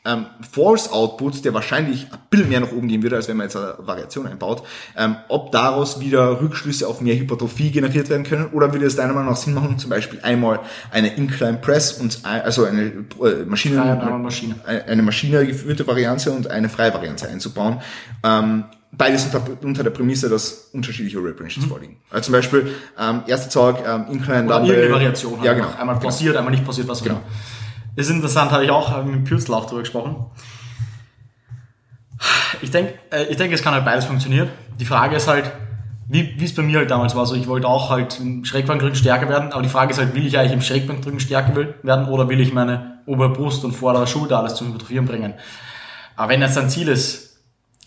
ähm, 0.04 0.26
Force 0.52 0.92
Output, 0.92 1.46
der 1.46 1.54
wahrscheinlich 1.54 2.08
ein 2.12 2.18
bisschen 2.30 2.50
mehr 2.50 2.60
nach 2.60 2.72
oben 2.72 2.88
gehen 2.88 3.04
würde, 3.04 3.16
als 3.18 3.28
wenn 3.28 3.38
man 3.38 3.46
jetzt 3.46 3.56
eine 3.56 3.76
Variation 3.78 4.26
einbaut, 4.26 4.64
ähm, 4.98 5.16
ob 5.28 5.52
daraus 5.52 6.00
wieder 6.00 6.42
Rückschlüsse 6.42 6.88
auf 6.88 7.02
mehr 7.02 7.16
Hypertrophie 7.16 7.70
generiert 7.72 8.10
werden 8.10 8.24
können 8.24 8.48
oder 8.48 8.74
würde 8.74 8.86
es 8.88 8.96
deiner 8.96 9.14
Meinung 9.14 9.30
nach 9.30 9.38
Sinn 9.38 9.54
machen, 9.54 9.78
zum 9.78 9.90
Beispiel 9.92 10.20
einmal 10.24 10.60
eine 10.92 11.16
Incline 11.16 11.60
Press 11.60 11.94
und 11.94 12.22
ein, 12.24 12.42
also 12.42 12.66
eine 12.66 12.82
äh, 12.84 13.46
Maschine, 13.46 13.80
und 13.82 13.88
einmal 13.90 14.18
Maschine. 14.20 14.56
eine 14.66 14.86
eine 14.86 15.02
maschinengeführte 15.04 15.86
Variante 15.86 16.32
und 16.32 16.50
eine 16.50 16.68
freie 16.70 16.94
Variante 16.94 17.28
einzubauen. 17.30 17.80
Ähm, 18.24 18.64
beides 18.92 19.26
unter, 19.26 19.42
unter 19.62 19.84
der 19.84 19.92
Prämisse, 19.92 20.30
dass 20.30 20.70
unterschiedliche 20.74 21.20
Rep 21.20 21.40
Ranges 21.40 21.64
vorliegen. 21.66 21.98
Also 22.10 22.26
zum 22.26 22.32
Beispiel 22.34 22.74
ähm, 23.00 23.22
erster 23.28 23.50
Tag 23.52 23.84
ähm, 23.88 24.12
Incline 24.12 24.44
Mhm. 24.44 24.48
Dumbbell. 24.48 24.92
Variation. 24.92 25.44
Ja, 25.44 25.54
genau. 25.54 25.70
Einmal 25.80 26.00
passiert, 26.00 26.36
einmal 26.36 26.52
nicht 26.52 26.66
passiert, 26.66 26.88
was 26.88 27.02
auch 27.02 27.04
Genau. 27.04 27.18
immer. 27.18 27.26
Ist 27.96 28.10
interessant, 28.10 28.52
habe 28.52 28.64
ich 28.64 28.72
auch 28.72 29.04
mit 29.04 29.26
Pürzel 29.26 29.54
auch 29.54 29.66
drüber 29.66 29.82
gesprochen. 29.82 30.26
Ich 32.62 32.72
denke, 32.72 32.94
äh, 33.12 33.24
ich 33.26 33.38
denke, 33.38 33.56
es 33.56 33.64
kann 33.64 33.74
halt 33.74 33.86
beides 33.86 34.06
funktionieren. 34.06 34.50
Die 34.80 34.86
Frage 34.86 35.16
ist 35.16 35.28
halt, 35.28 35.52
wie 36.08 36.44
es 36.44 36.54
bei 36.54 36.62
mir 36.62 36.80
halt 36.80 36.92
damals 36.92 37.16
war. 37.16 37.26
So, 37.26 37.36
ich 37.36 37.48
wollte 37.48 37.68
auch 37.68 37.90
halt 37.90 38.20
im 38.20 38.44
Schrägbankdrücken 38.44 38.96
stärker 38.96 39.30
werden, 39.30 39.54
aber 39.54 39.62
die 39.62 39.70
Frage 39.70 39.92
ist 39.92 39.98
halt, 39.98 40.14
will 40.14 40.26
ich 40.26 40.38
eigentlich 40.38 40.52
im 40.52 40.62
Schrägbankdrücken 40.62 41.20
stärker 41.20 41.56
werden 41.84 42.08
oder 42.08 42.28
will 42.28 42.42
ich 42.42 42.54
meine 42.54 43.00
obere 43.06 43.30
Brust 43.30 43.64
und 43.64 43.72
vordere 43.72 44.08
Schulter 44.08 44.40
alles 44.40 44.56
zum 44.56 44.68
Hypertrophieren 44.68 45.06
bringen? 45.06 45.34
Aber 46.16 46.30
wenn 46.30 46.42
jetzt 46.42 46.58
dein 46.58 46.70
Ziel 46.70 46.90
ist, 46.90 47.40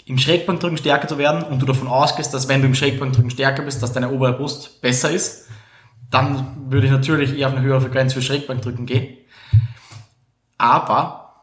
im 0.06 0.18
Schrägbankdrücken 0.18 0.78
stärker 0.78 1.08
zu 1.08 1.18
werden 1.18 1.42
und 1.42 1.60
du 1.60 1.66
davon 1.66 1.88
ausgehst, 1.88 2.32
dass 2.34 2.48
wenn 2.48 2.60
du 2.60 2.66
im 2.66 2.74
Schrägbankdrücken 2.74 3.30
stärker 3.30 3.62
bist, 3.62 3.82
dass 3.82 3.92
deine 3.92 4.10
obere 4.10 4.34
Brust 4.34 4.80
besser 4.82 5.10
ist, 5.10 5.48
dann 6.10 6.70
würde 6.70 6.86
ich 6.86 6.92
natürlich 6.92 7.38
eher 7.38 7.48
auf 7.48 7.54
eine 7.54 7.62
höhere 7.62 7.80
Frequenz 7.80 8.12
für 8.12 8.22
Schrägbankdrücken 8.22 8.86
gehen. 8.86 9.13
Aber 10.58 11.34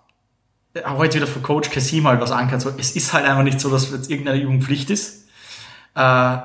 äh, 0.74 0.82
heute 0.86 1.16
wieder 1.16 1.28
von 1.28 1.44
Coach 1.44 1.70
Kasim 1.70 2.08
halt 2.08 2.22
was 2.22 2.32
ankert, 2.32 2.62
so, 2.62 2.72
es 2.78 2.96
ist 2.96 3.14
halt 3.14 3.26
einfach 3.26 3.44
nicht 3.44 3.60
so, 3.60 3.70
dass 3.70 3.92
jetzt 3.92 4.10
irgendeine 4.10 4.42
Übung 4.42 4.62
Pflicht 4.62 4.90
ist. 4.90 5.28
Äh, 5.96 6.38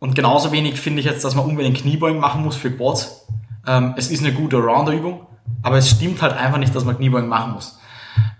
und 0.00 0.14
genauso 0.14 0.52
wenig 0.52 0.80
finde 0.80 1.00
ich 1.00 1.06
jetzt, 1.06 1.24
dass 1.24 1.34
man 1.34 1.44
unbedingt 1.44 1.78
Kniebeugen 1.78 2.20
machen 2.20 2.44
muss 2.44 2.56
für 2.56 2.70
Quads. 2.70 3.26
Ähm, 3.66 3.94
es 3.96 4.10
ist 4.10 4.22
eine 4.22 4.32
gute 4.32 4.56
Rounder-Übung, 4.56 5.26
aber 5.62 5.76
es 5.78 5.90
stimmt 5.90 6.22
halt 6.22 6.34
einfach 6.34 6.58
nicht, 6.58 6.74
dass 6.74 6.84
man 6.84 6.96
Kniebeugen 6.96 7.28
machen 7.28 7.52
muss. 7.52 7.78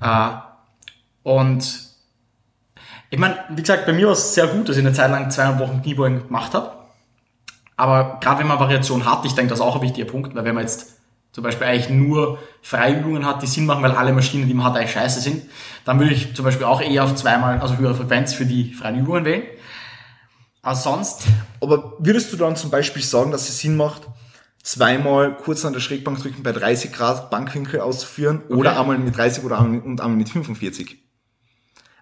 Äh, 0.00 0.28
und 1.22 1.88
ich 3.10 3.18
meine, 3.18 3.38
wie 3.50 3.62
gesagt, 3.62 3.86
bei 3.86 3.92
mir 3.92 4.06
war 4.06 4.12
es 4.12 4.34
sehr 4.34 4.46
gut, 4.46 4.68
dass 4.68 4.76
ich 4.76 4.84
eine 4.84 4.94
Zeit 4.94 5.10
lang 5.10 5.30
zweieinhalb 5.30 5.60
Wochen 5.60 5.82
Kniebeugen 5.82 6.26
gemacht 6.26 6.54
habe. 6.54 6.72
Aber 7.76 8.18
gerade 8.20 8.40
wenn 8.40 8.48
man 8.48 8.58
Variation 8.58 9.04
hat, 9.04 9.24
ich 9.24 9.34
denke, 9.34 9.50
das 9.50 9.60
ist 9.60 9.64
auch 9.64 9.76
ein 9.76 9.82
wichtiger 9.82 10.10
Punkt, 10.10 10.34
weil 10.34 10.44
wenn 10.44 10.54
man 10.54 10.64
jetzt 10.64 10.97
zum 11.32 11.44
Beispiel 11.44 11.66
eigentlich 11.66 11.90
nur 11.90 12.38
Freiübungen 12.62 13.24
hat, 13.24 13.42
die 13.42 13.46
Sinn 13.46 13.66
machen, 13.66 13.82
weil 13.82 13.92
alle 13.92 14.12
Maschinen, 14.12 14.48
die 14.48 14.54
man 14.54 14.66
hat, 14.66 14.76
eigentlich 14.76 14.92
scheiße 14.92 15.20
sind, 15.20 15.42
dann 15.84 15.98
würde 16.00 16.14
ich 16.14 16.34
zum 16.34 16.44
Beispiel 16.44 16.66
auch 16.66 16.80
eher 16.80 17.04
auf 17.04 17.14
zweimal, 17.14 17.60
also 17.60 17.76
höhere 17.76 17.94
Frequenz 17.94 18.34
für 18.34 18.46
die 18.46 18.72
freien 18.74 18.98
Übungen 19.00 19.24
wählen. 19.24 19.42
Aber 20.62 20.74
sonst, 20.74 21.22
Aber 21.60 21.94
würdest 21.98 22.32
du 22.32 22.36
dann 22.36 22.56
zum 22.56 22.70
Beispiel 22.70 23.02
sagen, 23.02 23.30
dass 23.30 23.48
es 23.48 23.58
Sinn 23.58 23.76
macht, 23.76 24.02
zweimal 24.62 25.36
kurz 25.36 25.64
an 25.64 25.72
der 25.72 25.80
Schrägbank 25.80 26.20
drücken 26.20 26.42
bei 26.42 26.52
30 26.52 26.92
Grad 26.92 27.30
Bankwinkel 27.30 27.80
auszuführen 27.80 28.42
oder 28.48 28.78
einmal 28.78 28.98
mit 28.98 29.16
30 29.16 29.44
oder 29.44 29.58
einmal, 29.58 29.80
und 29.80 30.00
einmal 30.00 30.16
mit 30.16 30.28
45? 30.28 31.07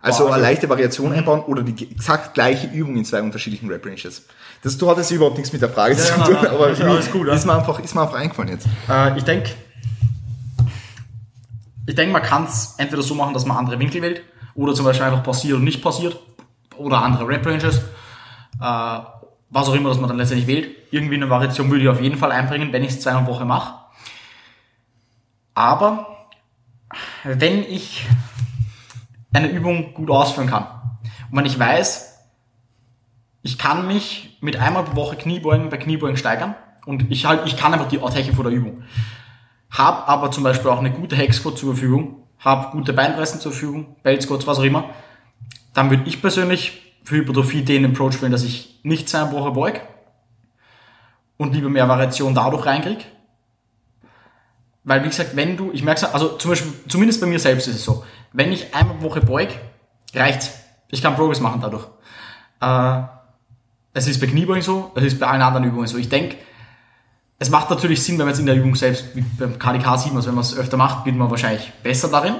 Also 0.00 0.26
eine 0.28 0.42
leichte 0.42 0.68
Variation 0.68 1.12
einbauen 1.12 1.40
oder 1.40 1.62
die 1.62 1.90
exakt 1.90 2.34
gleiche 2.34 2.68
Übung 2.68 2.96
in 2.96 3.04
zwei 3.04 3.22
unterschiedlichen 3.22 3.68
Rep 3.68 3.84
Ranges. 3.84 4.24
Das 4.62 4.78
du 4.78 4.88
hattest 4.90 5.10
überhaupt 5.10 5.36
nichts 5.36 5.52
mit 5.52 5.62
der 5.62 5.70
Frage 5.70 5.96
zu 5.96 6.12
nein, 6.12 6.26
tun, 6.26 6.34
nein, 6.34 6.46
aber 6.46 6.70
ist 6.70 6.78
ja 6.80 7.00
gut, 7.12 7.26
ja. 7.26 7.34
ist, 7.34 7.46
mir 7.46 7.54
einfach, 7.54 7.78
ist 7.80 7.94
mir 7.94 8.02
einfach 8.02 8.16
eingefallen 8.16 8.50
jetzt. 8.50 8.66
äh, 8.88 9.16
ich 9.16 9.24
denke, 9.24 9.50
ich 11.86 11.94
denke, 11.94 12.12
man 12.12 12.22
kann 12.22 12.44
es 12.44 12.74
entweder 12.78 13.02
so 13.02 13.14
machen, 13.14 13.34
dass 13.34 13.46
man 13.46 13.56
andere 13.56 13.78
Winkel 13.78 14.02
wählt 14.02 14.22
oder 14.54 14.74
zum 14.74 14.84
Beispiel 14.84 15.06
einfach 15.06 15.22
passiert 15.22 15.56
und 15.56 15.64
nicht 15.64 15.82
passiert 15.82 16.18
oder 16.76 17.02
andere 17.02 17.26
Rep 17.26 17.46
Ranges. 17.46 17.78
Äh, 18.60 18.98
was 19.50 19.68
auch 19.68 19.74
immer, 19.74 19.88
dass 19.88 19.98
man 19.98 20.08
dann 20.08 20.18
letztendlich 20.18 20.46
wählt. 20.46 20.70
Irgendwie 20.90 21.14
eine 21.14 21.30
Variation 21.30 21.70
würde 21.70 21.84
ich 21.84 21.88
auf 21.88 22.00
jeden 22.00 22.18
Fall 22.18 22.32
einbringen, 22.32 22.72
wenn 22.72 22.82
ich 22.82 22.90
es 22.90 23.00
zweimal 23.00 23.26
Woche 23.26 23.44
mache. 23.44 23.74
Aber 25.54 26.28
wenn 27.24 27.62
ich 27.62 28.04
eine 29.36 29.48
Übung 29.48 29.94
gut 29.94 30.10
ausführen 30.10 30.48
kann 30.48 30.66
und 31.30 31.38
wenn 31.38 31.46
ich 31.46 31.58
weiß, 31.58 32.16
ich 33.42 33.58
kann 33.58 33.86
mich 33.86 34.38
mit 34.40 34.56
einmal 34.56 34.84
pro 34.84 34.96
Woche 34.96 35.16
Kniebeugen 35.16 35.68
bei 35.68 35.76
Kniebeugen 35.76 36.16
steigern 36.16 36.54
und 36.84 37.10
ich 37.10 37.26
halt, 37.26 37.46
ich 37.46 37.56
kann 37.56 37.72
einfach 37.72 37.88
die 37.88 37.98
Technik 37.98 38.34
vor 38.34 38.44
der 38.44 38.52
Übung. 38.52 38.82
Hab 39.70 40.08
aber 40.08 40.30
zum 40.30 40.44
Beispiel 40.44 40.70
auch 40.70 40.78
eine 40.78 40.90
gute 40.90 41.16
Hexquad 41.16 41.58
zur 41.58 41.74
Verfügung, 41.74 42.22
hab 42.38 42.72
gute 42.72 42.92
Beinpressen 42.92 43.40
zur 43.40 43.52
Verfügung, 43.52 43.96
Belt 44.02 44.22
Squats, 44.22 44.46
was 44.46 44.58
auch 44.58 44.64
immer. 44.64 44.90
Dann 45.74 45.90
würde 45.90 46.04
ich 46.06 46.20
persönlich 46.20 46.94
für 47.04 47.16
Hypertrophie 47.16 47.62
den 47.62 47.84
Approach 47.84 48.20
wählen, 48.20 48.32
dass 48.32 48.44
ich 48.44 48.80
nicht 48.82 49.08
zweimal 49.08 49.30
pro 49.30 49.40
Woche 49.40 49.50
beug 49.52 49.80
und 51.36 51.54
lieber 51.54 51.68
mehr 51.68 51.88
Variation 51.88 52.34
dadurch 52.34 52.66
reinkrieg. 52.66 53.06
Weil, 54.84 55.02
wie 55.04 55.08
gesagt, 55.08 55.34
wenn 55.34 55.56
du, 55.56 55.72
ich 55.72 55.82
merke 55.82 56.12
also 56.14 56.36
zum 56.36 56.52
Beispiel, 56.52 56.72
zumindest 56.88 57.20
bei 57.20 57.26
mir 57.26 57.40
selbst 57.40 57.66
ist 57.66 57.76
es 57.76 57.84
so, 57.84 58.04
wenn 58.36 58.52
ich 58.52 58.74
einmal 58.74 58.96
pro 58.96 59.08
Woche 59.08 59.20
beug, 59.22 59.48
reicht's. 60.14 60.52
Ich 60.88 61.00
kann 61.00 61.16
Progress 61.16 61.40
machen 61.40 61.60
dadurch. 61.60 61.86
Äh, 62.60 63.02
es 63.94 64.06
ist 64.06 64.20
bei 64.20 64.26
Kniebeugen 64.26 64.62
so, 64.62 64.92
es 64.94 65.04
ist 65.04 65.18
bei 65.18 65.26
allen 65.26 65.40
anderen 65.40 65.64
Übungen 65.64 65.86
so. 65.86 65.96
Ich 65.96 66.10
denke, 66.10 66.36
es 67.38 67.48
macht 67.48 67.70
natürlich 67.70 68.02
Sinn, 68.02 68.18
wenn 68.18 68.26
man 68.26 68.34
es 68.34 68.38
in 68.38 68.44
der 68.44 68.54
Übung 68.54 68.76
selbst, 68.76 69.16
wie 69.16 69.22
beim 69.22 69.58
KDK 69.58 69.96
sieht 69.98 70.12
man 70.12 70.24
wenn 70.24 70.34
man 70.34 70.42
es 70.42 70.56
öfter 70.56 70.76
macht, 70.76 71.06
wird 71.06 71.16
man 71.16 71.30
wahrscheinlich 71.30 71.72
besser 71.82 72.08
darin. 72.08 72.34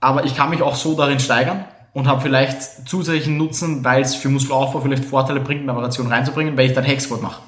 Aber 0.00 0.24
ich 0.24 0.34
kann 0.36 0.50
mich 0.50 0.60
auch 0.60 0.74
so 0.74 0.96
darin 0.96 1.20
steigern 1.20 1.64
und 1.92 2.08
habe 2.08 2.20
vielleicht 2.20 2.88
zusätzlichen 2.88 3.36
Nutzen, 3.36 3.84
weil 3.84 4.02
es 4.02 4.16
für 4.16 4.28
Muskelaufbau 4.28 4.80
vielleicht 4.80 5.04
Vorteile 5.04 5.38
bringt, 5.38 5.62
eine 5.62 5.74
Variation 5.74 6.08
reinzubringen, 6.08 6.58
weil 6.58 6.66
ich 6.66 6.74
dann 6.74 6.84
Hexquad 6.84 7.22
mache. 7.22 7.40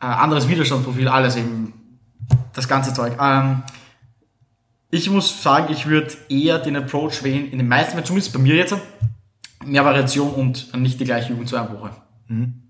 Äh, 0.00 0.06
anderes 0.06 0.46
Widerstandsprofil, 0.46 1.08
alles 1.08 1.34
eben 1.34 1.72
das 2.52 2.68
ganze 2.68 2.94
Zeug. 2.94 3.14
Ähm, 3.20 3.64
ich 4.90 5.10
muss 5.10 5.42
sagen, 5.42 5.72
ich 5.72 5.86
würde 5.86 6.12
eher 6.28 6.58
den 6.58 6.76
Approach 6.76 7.22
wählen, 7.22 7.50
in 7.50 7.58
den 7.58 7.68
meisten, 7.68 8.02
zumindest 8.04 8.32
bei 8.32 8.38
mir 8.38 8.54
jetzt, 8.54 8.74
mehr 9.64 9.84
Variation 9.84 10.32
und 10.32 10.74
nicht 10.76 10.98
die 10.98 11.04
gleiche 11.04 11.32
Übung 11.32 11.46
zu 11.46 11.56
einer 11.56 11.72
Woche. 11.72 11.90
Mhm. 12.28 12.62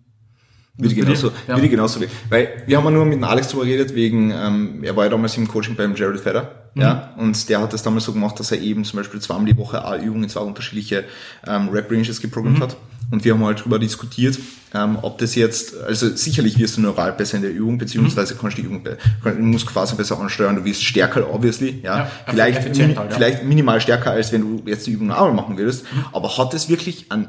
Würde 0.77 0.95
ich 0.95 1.01
genauso, 1.01 1.33
ja. 1.49 1.57
würde 1.57 1.69
genauso 1.69 2.01
Weil 2.29 2.63
wir 2.67 2.77
haben 2.77 2.85
ja 2.85 2.91
nur 2.93 3.05
mit 3.05 3.23
Alex 3.23 3.49
drüber 3.49 3.65
geredet, 3.65 3.95
wegen, 3.97 4.31
ähm, 4.31 4.85
er 4.85 4.95
war 4.95 5.05
ja 5.05 5.11
damals 5.11 5.37
im 5.37 5.49
Coaching 5.49 5.75
beim 5.75 5.97
Jared 5.97 6.21
Fedder, 6.21 6.43
mhm. 6.43 6.68
Ja, 6.81 7.15
und 7.17 7.49
der 7.49 7.61
hat 7.61 7.73
das 7.73 7.83
damals 7.83 8.05
so 8.05 8.13
gemacht, 8.13 8.39
dass 8.39 8.53
er 8.53 8.61
eben 8.61 8.85
zum 8.85 8.99
Beispiel 8.99 9.21
zweimal 9.21 9.47
die 9.47 9.57
Woche 9.57 9.85
eine 9.85 10.03
Übung 10.05 10.23
in 10.23 10.29
zwei 10.29 10.41
unterschiedliche 10.41 11.05
ähm, 11.47 11.69
Rap-Ranges 11.69 12.21
geprogrammt 12.21 12.59
mhm. 12.59 12.63
hat. 12.63 12.77
Und 13.11 13.25
wir 13.25 13.33
haben 13.33 13.45
halt 13.45 13.65
drüber 13.65 13.79
diskutiert, 13.79 14.39
ähm, 14.75 14.99
ob 15.01 15.17
das 15.19 15.35
jetzt, 15.35 15.79
also 15.79 16.15
sicherlich 16.15 16.59
wirst 16.59 16.77
du 16.77 16.83
neural 16.83 17.13
besser 17.13 17.37
in 17.37 17.43
der 17.43 17.53
Übung, 17.53 17.79
beziehungsweise 17.79 18.35
mhm. 18.35 18.39
kannst 18.39 18.59
du 18.59 18.63
die 18.63 18.69
Übung, 18.69 18.85
du 18.85 19.31
musst 19.43 19.67
quasi 19.67 19.97
besser 19.97 20.21
ansteuern, 20.21 20.57
du 20.57 20.65
wirst 20.65 20.85
stärker, 20.85 21.33
obviously, 21.33 21.81
ja, 21.83 21.99
ja 21.99 22.11
vielleicht, 22.27 22.77
min, 22.77 22.99
halt, 22.99 23.11
ja. 23.11 23.17
vielleicht 23.17 23.45
minimal 23.45 23.81
stärker, 23.81 24.11
als 24.11 24.31
wenn 24.33 24.43
du 24.43 24.63
jetzt 24.69 24.87
die 24.87 24.91
Übung 24.91 25.11
einmal 25.11 25.33
machen 25.33 25.57
würdest, 25.57 25.85
mhm. 25.85 26.05
aber 26.13 26.37
hat 26.37 26.53
es 26.53 26.69
wirklich 26.69 27.11
einen 27.11 27.29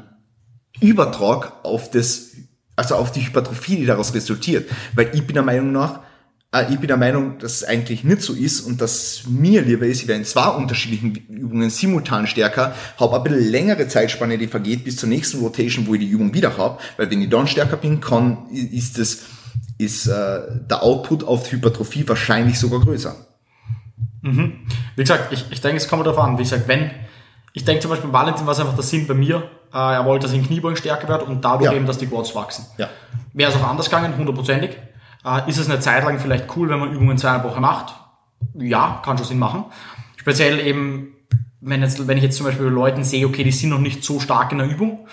Übertrag 0.80 1.64
auf 1.64 1.90
das, 1.90 2.32
also 2.76 2.96
auf 2.96 3.10
die 3.10 3.26
Hypertrophie, 3.26 3.76
die 3.76 3.86
daraus 3.86 4.12
resultiert? 4.12 4.70
Weil 4.94 5.10
ich 5.14 5.26
bin 5.26 5.34
der 5.34 5.42
Meinung 5.42 5.72
nach, 5.72 6.00
ich 6.68 6.80
bin 6.80 6.88
der 6.88 6.96
Meinung, 6.96 7.38
dass 7.38 7.56
es 7.56 7.64
eigentlich 7.64 8.02
nicht 8.02 8.22
so 8.22 8.32
ist 8.32 8.62
und 8.62 8.80
dass 8.80 9.22
mir 9.28 9.62
lieber 9.62 9.86
ist, 9.86 10.02
ich 10.02 10.08
wäre 10.08 10.18
in 10.18 10.24
zwei 10.24 10.48
unterschiedlichen 10.48 11.14
Übungen 11.28 11.70
simultan 11.70 12.26
stärker, 12.26 12.74
habe 12.98 13.16
ein 13.16 13.22
bisschen 13.22 13.50
längere 13.50 13.86
Zeitspanne, 13.86 14.36
die 14.36 14.48
vergeht 14.48 14.82
bis 14.82 14.96
zur 14.96 15.08
nächsten 15.08 15.40
Rotation, 15.40 15.86
wo 15.86 15.94
ich 15.94 16.00
die 16.00 16.08
Übung 16.08 16.34
wieder 16.34 16.56
habe, 16.56 16.80
weil 16.96 17.08
wenn 17.08 17.22
ich 17.22 17.28
dann 17.28 17.46
stärker 17.46 17.76
bin, 17.76 18.00
kann, 18.00 18.48
ist 18.50 18.98
das, 18.98 19.26
ist 19.78 20.08
äh, 20.08 20.40
der 20.68 20.82
Output 20.82 21.22
auf 21.22 21.48
die 21.48 21.56
Hypertrophie 21.56 22.08
wahrscheinlich 22.08 22.58
sogar 22.58 22.80
größer. 22.80 23.14
Mhm. 24.22 24.66
Wie 24.96 25.02
gesagt, 25.02 25.32
ich, 25.32 25.44
ich 25.50 25.60
denke, 25.60 25.76
es 25.76 25.86
kommt 25.86 26.04
darauf 26.04 26.18
an. 26.18 26.36
Wie 26.36 26.42
gesagt, 26.42 26.66
wenn, 26.66 26.90
ich 27.52 27.64
denke 27.64 27.80
zum 27.80 27.92
Beispiel, 27.92 28.12
Valentin 28.12 28.44
war 28.46 28.54
es 28.54 28.60
einfach 28.60 28.74
der 28.74 28.82
Sinn 28.82 29.06
bei 29.06 29.14
mir, 29.14 29.48
äh, 29.72 29.76
er 29.76 30.04
wollte, 30.04 30.26
dass 30.26 30.34
in 30.34 30.44
Kniebeugen 30.44 30.76
stärker 30.76 31.06
wird 31.06 31.22
und 31.22 31.44
dadurch 31.44 31.70
ja. 31.70 31.76
eben, 31.76 31.86
dass 31.86 31.98
die 31.98 32.08
Quads 32.08 32.34
wachsen. 32.34 32.66
Ja. 32.76 32.88
Wäre 33.34 33.52
es 33.52 33.56
auch 33.56 33.68
anders 33.68 33.86
gegangen, 33.88 34.16
hundertprozentig. 34.16 34.70
Äh, 35.24 35.48
ist 35.48 35.58
es 35.58 35.68
eine 35.68 35.80
Zeit 35.80 36.04
lang 36.04 36.18
vielleicht 36.18 36.56
cool, 36.56 36.68
wenn 36.68 36.80
man 36.80 36.92
Übungen 36.92 37.18
zweimal 37.18 37.44
Woche 37.44 37.60
macht? 37.60 37.94
Ja, 38.54 39.00
kann 39.04 39.18
schon 39.18 39.26
Sinn 39.26 39.38
machen. 39.38 39.64
Speziell 40.16 40.60
eben, 40.60 41.14
wenn, 41.60 41.82
jetzt, 41.82 42.06
wenn 42.06 42.16
ich 42.16 42.24
jetzt 42.24 42.36
zum 42.36 42.46
Beispiel 42.46 42.66
bei 42.66 42.72
Leuten 42.72 43.04
sehe, 43.04 43.26
okay, 43.26 43.44
die 43.44 43.52
sind 43.52 43.70
noch 43.70 43.78
nicht 43.78 44.04
so 44.04 44.20
stark 44.20 44.52
in 44.52 44.58
der 44.58 44.68
Übung 44.68 45.06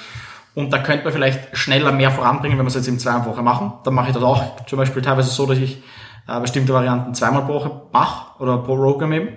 und 0.55 0.71
da 0.71 0.79
könnte 0.79 1.03
man 1.03 1.13
vielleicht 1.13 1.55
schneller 1.55 1.91
mehr 1.91 2.11
voranbringen, 2.11 2.57
wenn 2.57 2.65
wir 2.65 2.69
es 2.69 2.75
jetzt 2.75 2.87
in 2.87 2.99
zwei 2.99 3.25
Woche 3.25 3.41
machen. 3.41 3.73
Dann 3.83 3.93
mache 3.93 4.07
ich 4.07 4.13
das 4.13 4.23
auch 4.23 4.65
zum 4.65 4.77
Beispiel 4.77 5.01
teilweise 5.01 5.29
so, 5.29 5.45
dass 5.45 5.57
ich 5.57 5.83
äh, 6.27 6.39
bestimmte 6.39 6.73
Varianten 6.73 7.13
zweimal 7.13 7.45
pro 7.45 7.53
Woche 7.55 7.81
mache 7.91 8.41
oder 8.41 8.57
pro 8.57 8.75
Program 8.75 9.11
eben. 9.13 9.29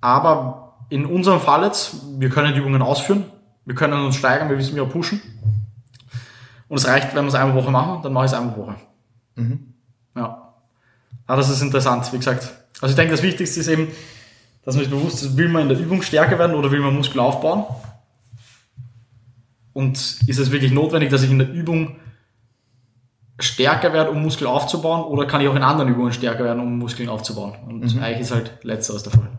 Aber 0.00 0.78
in 0.88 1.06
unserem 1.06 1.40
Fall 1.40 1.64
jetzt, 1.64 1.96
wir 2.18 2.30
können 2.30 2.54
die 2.54 2.60
Übungen 2.60 2.82
ausführen, 2.82 3.24
wir 3.64 3.74
können 3.74 4.04
uns 4.04 4.16
steigern, 4.16 4.48
wir 4.48 4.58
wissen, 4.58 4.74
wir 4.74 4.84
pushen. 4.86 5.20
Und 6.68 6.78
es 6.78 6.86
reicht, 6.86 7.14
wenn 7.14 7.24
wir 7.24 7.28
es 7.28 7.34
einmal 7.34 7.54
pro 7.54 7.62
Woche 7.62 7.70
machen, 7.70 8.02
dann 8.02 8.12
mache 8.12 8.26
ich 8.26 8.32
es 8.32 8.36
einmal 8.36 8.54
pro 8.54 8.66
Woche. 8.68 8.76
Mhm. 9.40 9.74
Ja. 10.16 10.54
Aber 11.26 11.36
das 11.36 11.50
ist 11.50 11.62
interessant, 11.62 12.12
wie 12.12 12.18
gesagt. 12.18 12.50
Also 12.80 12.92
ich 12.92 12.96
denke, 12.96 13.12
das 13.12 13.22
Wichtigste 13.22 13.60
ist 13.60 13.68
eben, 13.68 13.88
dass 14.64 14.74
man 14.74 14.84
sich 14.84 14.92
bewusst 14.92 15.22
ist, 15.22 15.36
will 15.36 15.48
man 15.48 15.62
in 15.62 15.68
der 15.68 15.78
Übung 15.78 16.02
stärker 16.02 16.38
werden 16.38 16.56
oder 16.56 16.70
will 16.70 16.80
man 16.80 16.94
Muskel 16.94 17.20
aufbauen? 17.20 17.64
Und 19.72 19.96
ist 20.26 20.38
es 20.38 20.50
wirklich 20.50 20.72
notwendig, 20.72 21.10
dass 21.10 21.22
ich 21.22 21.30
in 21.30 21.38
der 21.38 21.50
Übung 21.50 21.96
stärker 23.38 23.92
werde, 23.92 24.10
um 24.10 24.20
Muskel 24.20 24.46
aufzubauen, 24.46 25.02
oder 25.04 25.26
kann 25.26 25.40
ich 25.40 25.48
auch 25.48 25.54
in 25.54 25.62
anderen 25.62 25.90
Übungen 25.90 26.12
stärker 26.12 26.44
werden, 26.44 26.60
um 26.60 26.78
Muskeln 26.78 27.08
aufzubauen? 27.08 27.54
Und 27.66 27.94
mhm. 27.94 28.02
eigentlich 28.02 28.20
ist 28.20 28.32
halt 28.32 28.58
letzteres 28.62 29.04
der 29.04 29.12
Fall. 29.12 29.30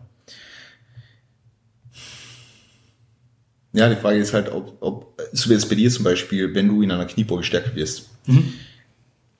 Ja, 3.74 3.88
die 3.88 3.96
Frage 3.96 4.18
ist 4.18 4.34
halt, 4.34 4.50
ob, 4.50 4.76
ob 4.80 5.20
so 5.32 5.48
wie 5.48 5.54
jetzt 5.54 5.68
bei 5.68 5.74
dir 5.74 5.90
zum 5.90 6.04
Beispiel, 6.04 6.54
wenn 6.54 6.68
du 6.68 6.82
in 6.82 6.90
einer 6.90 7.06
Kniebeuge 7.06 7.44
stärker 7.44 7.74
wirst, 7.74 8.10
mhm 8.26 8.54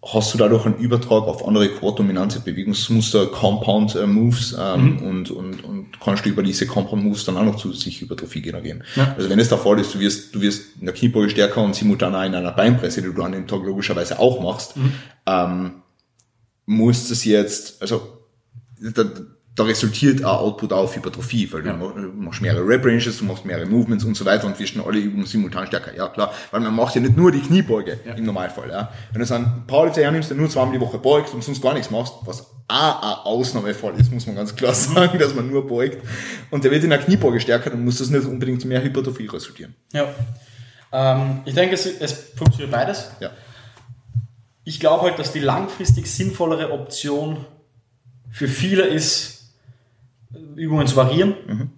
hast 0.04 0.34
du 0.34 0.38
dadurch 0.38 0.66
einen 0.66 0.76
Übertrag 0.78 1.24
auf 1.28 1.46
andere 1.46 1.68
quad-dominante 1.68 2.40
Bewegungsmuster, 2.40 3.26
Compound 3.26 3.94
äh, 3.94 4.06
Moves 4.06 4.56
ähm, 4.58 4.96
mhm. 4.96 4.98
und, 4.98 5.30
und, 5.30 5.64
und 5.64 6.00
kannst 6.00 6.24
du 6.24 6.28
über 6.28 6.42
diese 6.42 6.66
Compound 6.66 7.04
Moves 7.04 7.24
dann 7.24 7.36
auch 7.36 7.44
noch 7.44 7.56
zusätzlich 7.56 8.00
Hypertrophie 8.00 8.42
generieren. 8.42 8.82
Ja. 8.96 9.14
Also 9.16 9.30
wenn 9.30 9.38
es 9.38 9.48
der 9.48 9.58
Fall 9.58 9.78
ist, 9.78 9.94
du 9.94 10.00
wirst, 10.00 10.34
du 10.34 10.40
wirst 10.40 10.76
in 10.80 10.86
der 10.86 10.94
Kniebeuge 10.94 11.30
stärker 11.30 11.62
und 11.62 11.76
simultan 11.76 12.16
auch 12.16 12.24
in 12.24 12.34
einer 12.34 12.50
Beinpresse, 12.50 13.00
die 13.00 13.14
du 13.14 13.22
an 13.22 13.32
dem 13.32 13.46
Tag 13.46 13.62
logischerweise 13.64 14.18
auch 14.18 14.42
machst, 14.42 14.76
mhm. 14.76 14.92
ähm, 15.26 15.70
muss 16.66 17.10
es 17.10 17.24
jetzt, 17.24 17.80
also 17.80 18.18
da, 18.80 19.04
da 19.54 19.64
resultiert 19.64 20.24
auch 20.24 20.40
Output 20.40 20.72
auf 20.72 20.96
Hypertrophie, 20.96 21.52
weil 21.52 21.66
ja. 21.66 21.74
du 21.74 21.92
machst 22.16 22.40
mehrere 22.40 22.66
Rep-Ranges, 22.66 23.18
du 23.18 23.24
machst 23.26 23.44
mehrere 23.44 23.66
Movements 23.66 24.02
und 24.02 24.16
so 24.16 24.24
weiter 24.24 24.46
und 24.46 24.58
wirst 24.58 24.76
dann 24.76 24.84
alle 24.84 24.98
Übungen 24.98 25.26
simultan 25.26 25.66
stärker. 25.66 25.94
Ja, 25.94 26.08
klar, 26.08 26.32
weil 26.50 26.60
man 26.60 26.74
macht 26.74 26.94
ja 26.94 27.02
nicht 27.02 27.18
nur 27.18 27.30
die 27.30 27.40
Kniebeuge 27.40 28.00
ja. 28.06 28.14
im 28.14 28.24
Normalfall. 28.24 28.70
Ja. 28.70 28.90
Wenn 29.12 29.22
du 29.22 29.34
einen 29.34 29.64
Powerlifter 29.66 30.00
hernimmst, 30.00 30.30
der 30.30 30.38
nur 30.38 30.48
zweimal 30.48 30.72
die 30.72 30.80
Woche 30.80 30.98
beugt 30.98 31.34
und 31.34 31.44
sonst 31.44 31.60
gar 31.60 31.74
nichts 31.74 31.90
machst, 31.90 32.14
was 32.24 32.46
auch 32.68 33.02
ein 33.02 33.26
Ausnahmefall 33.26 33.94
ist, 34.00 34.10
muss 34.10 34.26
man 34.26 34.36
ganz 34.36 34.56
klar 34.56 34.72
sagen, 34.74 35.18
dass 35.18 35.34
man 35.34 35.50
nur 35.50 35.66
beugt 35.66 35.98
und 36.50 36.64
der 36.64 36.70
wird 36.70 36.84
in 36.84 36.90
der 36.90 37.00
Kniebeuge 37.00 37.38
stärker, 37.38 37.68
dann 37.68 37.84
muss 37.84 37.98
das 37.98 38.08
nicht 38.08 38.24
unbedingt 38.24 38.62
zu 38.62 38.68
mehr 38.68 38.82
Hypertrophie 38.82 39.26
resultieren. 39.26 39.74
Ja. 39.92 40.06
Ähm, 40.92 41.40
ich 41.44 41.54
denke, 41.54 41.74
es, 41.74 41.84
es 41.84 42.12
funktioniert 42.36 42.70
beides. 42.70 43.10
Ja. 43.20 43.30
Ich 44.64 44.80
glaube 44.80 45.02
halt, 45.02 45.18
dass 45.18 45.32
die 45.32 45.40
langfristig 45.40 46.10
sinnvollere 46.10 46.72
Option 46.72 47.44
für 48.30 48.48
viele 48.48 48.84
ist, 48.84 49.41
Übungen 50.56 50.86
zu 50.86 50.96
variieren. 50.96 51.34
Mhm. 51.46 51.70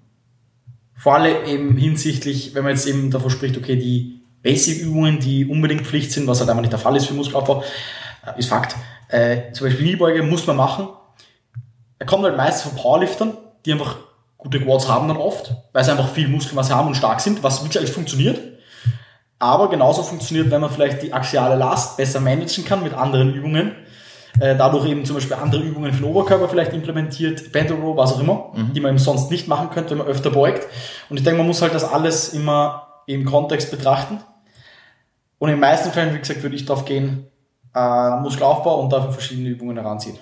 Vor 0.97 1.15
allem 1.15 1.45
eben 1.47 1.77
hinsichtlich, 1.77 2.55
wenn 2.55 2.65
man 2.65 2.73
jetzt 2.73 2.87
eben 2.87 3.11
davon 3.11 3.31
spricht, 3.31 3.57
okay, 3.57 3.77
die 3.77 4.21
Basic-Übungen, 4.43 5.21
die 5.21 5.47
unbedingt 5.47 5.87
Pflicht 5.87 6.13
sind, 6.13 6.27
was 6.27 6.41
halt 6.41 6.51
einfach 6.51 6.63
nicht 6.63 6.73
der 6.73 6.79
Fall 6.79 6.97
ist 6.97 7.07
für 7.07 7.15
Muskelaufbau, 7.15 7.65
äh, 8.25 8.39
ist 8.39 8.49
Fakt. 8.49 8.77
Äh, 9.09 9.53
zum 9.53 9.67
Beispiel 9.67 9.87
Kniebeuge 9.87 10.23
muss 10.23 10.47
man 10.47 10.57
machen. 10.57 10.89
Er 11.99 12.07
kommt 12.07 12.25
halt 12.25 12.37
meistens 12.37 12.71
von 12.71 12.81
Powerliftern, 12.81 13.37
die 13.65 13.73
einfach 13.73 13.97
gute 14.37 14.61
Quads 14.61 14.89
haben 14.89 15.09
dann 15.09 15.17
oft, 15.17 15.55
weil 15.73 15.85
sie 15.85 15.91
einfach 15.91 16.11
viel 16.11 16.29
Muskelmasse 16.29 16.75
haben 16.75 16.89
und 16.89 16.95
stark 16.95 17.21
sind, 17.21 17.43
was 17.43 17.65
wirklich 17.65 17.91
funktioniert. 17.91 18.39
Aber 19.39 19.69
genauso 19.69 20.03
funktioniert, 20.03 20.51
wenn 20.51 20.61
man 20.61 20.71
vielleicht 20.71 21.03
die 21.03 21.13
axiale 21.13 21.57
Last 21.57 21.97
besser 21.97 22.21
managen 22.21 22.65
kann 22.65 22.83
mit 22.83 22.95
anderen 22.95 23.35
Übungen 23.35 23.73
äh, 24.41 24.57
dadurch 24.57 24.87
eben 24.87 25.05
zum 25.05 25.17
Beispiel 25.17 25.37
andere 25.37 25.63
Übungen 25.63 25.93
für 25.93 26.03
den 26.03 26.11
Oberkörper 26.11 26.49
vielleicht 26.49 26.73
implementiert, 26.73 27.53
Band 27.53 27.71
Row, 27.71 27.97
was 27.97 28.15
auch 28.15 28.21
immer, 28.21 28.53
mhm. 28.55 28.73
die 28.73 28.81
man 28.81 28.91
eben 28.91 28.99
sonst 28.99 29.31
nicht 29.31 29.47
machen 29.47 29.71
könnte, 29.71 29.91
wenn 29.91 29.99
man 29.99 30.07
öfter 30.07 30.31
beugt. 30.31 30.67
Und 31.09 31.19
ich 31.19 31.25
denke, 31.25 31.39
man 31.39 31.47
muss 31.47 31.63
halt 31.63 31.75
das 31.75 31.85
alles 31.85 32.31
immer 32.31 33.03
im 33.07 33.25
Kontext 33.25 33.71
betrachten. 33.71 34.21
Und 35.39 35.49
in 35.51 35.57
den 35.57 35.61
meisten 35.61 35.91
Fällen, 35.91 36.15
wie 36.15 36.19
gesagt, 36.19 36.43
würde 36.43 36.57
ich 36.57 36.65
darauf 36.65 36.85
gehen, 36.85 37.27
äh, 37.75 38.11
Muskelaufbau 38.21 38.81
und 38.81 38.93
dafür 38.93 39.13
verschiedene 39.13 39.51
Übungen 39.51 39.77
heranziehen. 39.77 40.19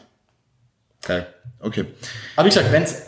Okay, 1.03 1.23
okay. 1.61 1.87
Aber 2.37 2.47
wie 2.47 2.51
gesagt, 2.51 2.71
wenn 2.71 2.83
es, 2.83 3.07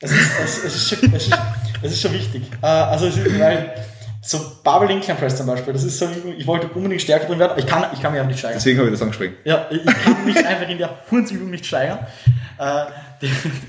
es 0.00 0.10
ist, 0.12 0.40
es, 0.42 0.64
es, 0.64 0.74
ist 0.74 0.88
schon, 0.88 1.14
es, 1.14 1.26
ist, 1.28 1.38
es 1.82 1.92
ist 1.92 2.00
schon 2.00 2.12
wichtig. 2.12 2.42
Äh, 2.62 2.66
also, 2.66 3.06
es 3.06 3.16
ist, 3.16 3.38
weil, 3.38 3.74
so 4.24 4.38
Barbell 4.62 4.90
Incline 4.90 5.18
Press 5.18 5.36
zum 5.36 5.46
Beispiel, 5.46 5.72
das 5.72 5.82
ist 5.82 5.98
so, 5.98 6.08
ich 6.36 6.46
wollte 6.46 6.68
unbedingt 6.68 7.02
stärker 7.02 7.26
drin 7.26 7.40
werden, 7.40 7.58
ich 7.58 7.66
kann, 7.66 7.84
ich 7.92 8.00
kann 8.00 8.12
mich 8.12 8.20
einfach 8.20 8.30
nicht 8.30 8.38
steigern. 8.38 8.58
Deswegen 8.58 8.78
habe 8.78 8.88
ich 8.88 8.94
das 8.94 9.02
angesprochen. 9.02 9.34
Ja, 9.44 9.66
ich 9.68 9.84
kann 9.84 10.24
mich 10.24 10.36
einfach 10.36 10.68
in 10.68 10.78
der 10.78 10.96
Hundsübung 11.10 11.50
nicht 11.50 11.66
steigern. 11.66 12.06
Äh, 12.58 12.84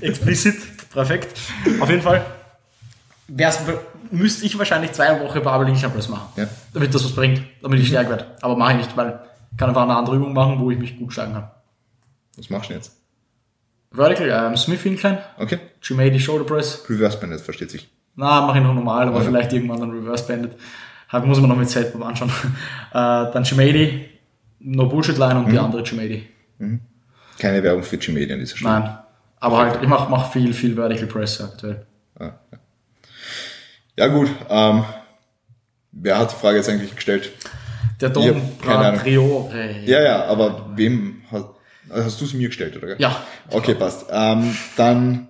explizit, 0.00 0.56
perfekt. 0.90 1.36
Auf 1.80 1.90
jeden 1.90 2.02
Fall 2.02 2.24
müsste 4.10 4.46
ich 4.46 4.56
wahrscheinlich 4.56 4.92
zwei 4.92 5.20
Wochen 5.20 5.42
Barbell 5.42 5.68
Incline 5.68 5.92
Press 5.92 6.08
machen, 6.08 6.28
ja. 6.36 6.46
damit 6.72 6.94
das 6.94 7.04
was 7.04 7.12
bringt, 7.12 7.42
damit 7.60 7.80
ich 7.80 7.88
stärker 7.88 8.10
werde. 8.10 8.26
Aber 8.40 8.56
mache 8.56 8.72
ich 8.72 8.78
nicht, 8.78 8.96
weil 8.96 9.18
ich 9.50 9.58
kann 9.58 9.70
einfach 9.70 9.82
eine 9.82 9.96
andere 9.96 10.14
Übung 10.16 10.32
machen, 10.32 10.60
wo 10.60 10.70
ich 10.70 10.78
mich 10.78 10.96
gut 10.96 11.12
steigern 11.12 11.34
kann. 11.34 11.50
Was 12.36 12.48
machst 12.48 12.70
du 12.70 12.74
jetzt? 12.74 12.92
Vertical, 13.90 14.28
ähm, 14.28 14.56
Smith 14.56 14.84
Incline. 14.84 15.18
Okay. 15.36 15.58
G-Made 15.80 16.18
Shoulder 16.18 16.44
Press. 16.44 16.84
Reverse 16.88 17.18
Band, 17.18 17.40
versteht 17.40 17.70
sich. 17.70 17.88
Na, 18.16 18.42
mache 18.42 18.58
ich 18.58 18.64
noch 18.64 18.74
normal, 18.74 19.08
aber 19.08 19.18
ja. 19.18 19.24
vielleicht 19.24 19.52
irgendwann 19.52 19.80
dann 19.80 19.90
Reverse 19.90 20.26
Banded. 20.26 20.56
Halt, 21.08 21.26
muss 21.26 21.40
man 21.40 21.50
noch 21.50 21.56
mit 21.56 21.68
Setbob 21.68 22.04
anschauen. 22.04 22.30
Äh, 22.90 23.32
dann 23.32 23.44
Shimady, 23.44 24.08
No 24.60 24.86
Bullshit 24.86 25.18
Line 25.18 25.36
und 25.36 25.48
mhm. 25.48 25.50
die 25.50 25.58
andere 25.58 25.84
Shimady. 25.84 26.28
Mhm. 26.58 26.80
Keine 27.40 27.60
Werbung 27.60 27.82
für 27.82 27.98
Gmedia 27.98 28.34
an 28.34 28.40
dieser 28.40 28.56
Stelle. 28.56 28.72
Nein. 28.72 28.98
Aber 29.40 29.58
halt, 29.58 29.82
ich 29.82 29.88
mache 29.88 30.08
mach 30.08 30.30
viel, 30.30 30.54
viel 30.54 30.76
Vertical 30.76 31.06
Press 31.06 31.40
aktuell. 31.40 31.84
Ah, 32.18 32.30
ja. 32.52 32.58
ja 33.96 34.06
gut, 34.06 34.30
ähm, 34.48 34.84
wer 35.90 36.18
hat 36.18 36.30
die 36.30 36.36
Frage 36.36 36.58
jetzt 36.58 36.68
eigentlich 36.68 36.94
gestellt? 36.94 37.32
Der 38.00 38.10
Don. 38.10 38.40
Priore. 38.58 39.80
Ja, 39.84 40.02
ja, 40.02 40.24
aber 40.26 40.70
wem 40.76 41.22
hat, 41.30 41.46
hast 41.90 42.20
du 42.20 42.24
es 42.24 42.34
mir 42.34 42.48
gestellt, 42.48 42.76
oder? 42.76 42.98
Ja. 43.00 43.16
Okay, 43.50 43.74
passt. 43.74 44.06
Ähm, 44.10 44.56
dann 44.76 45.28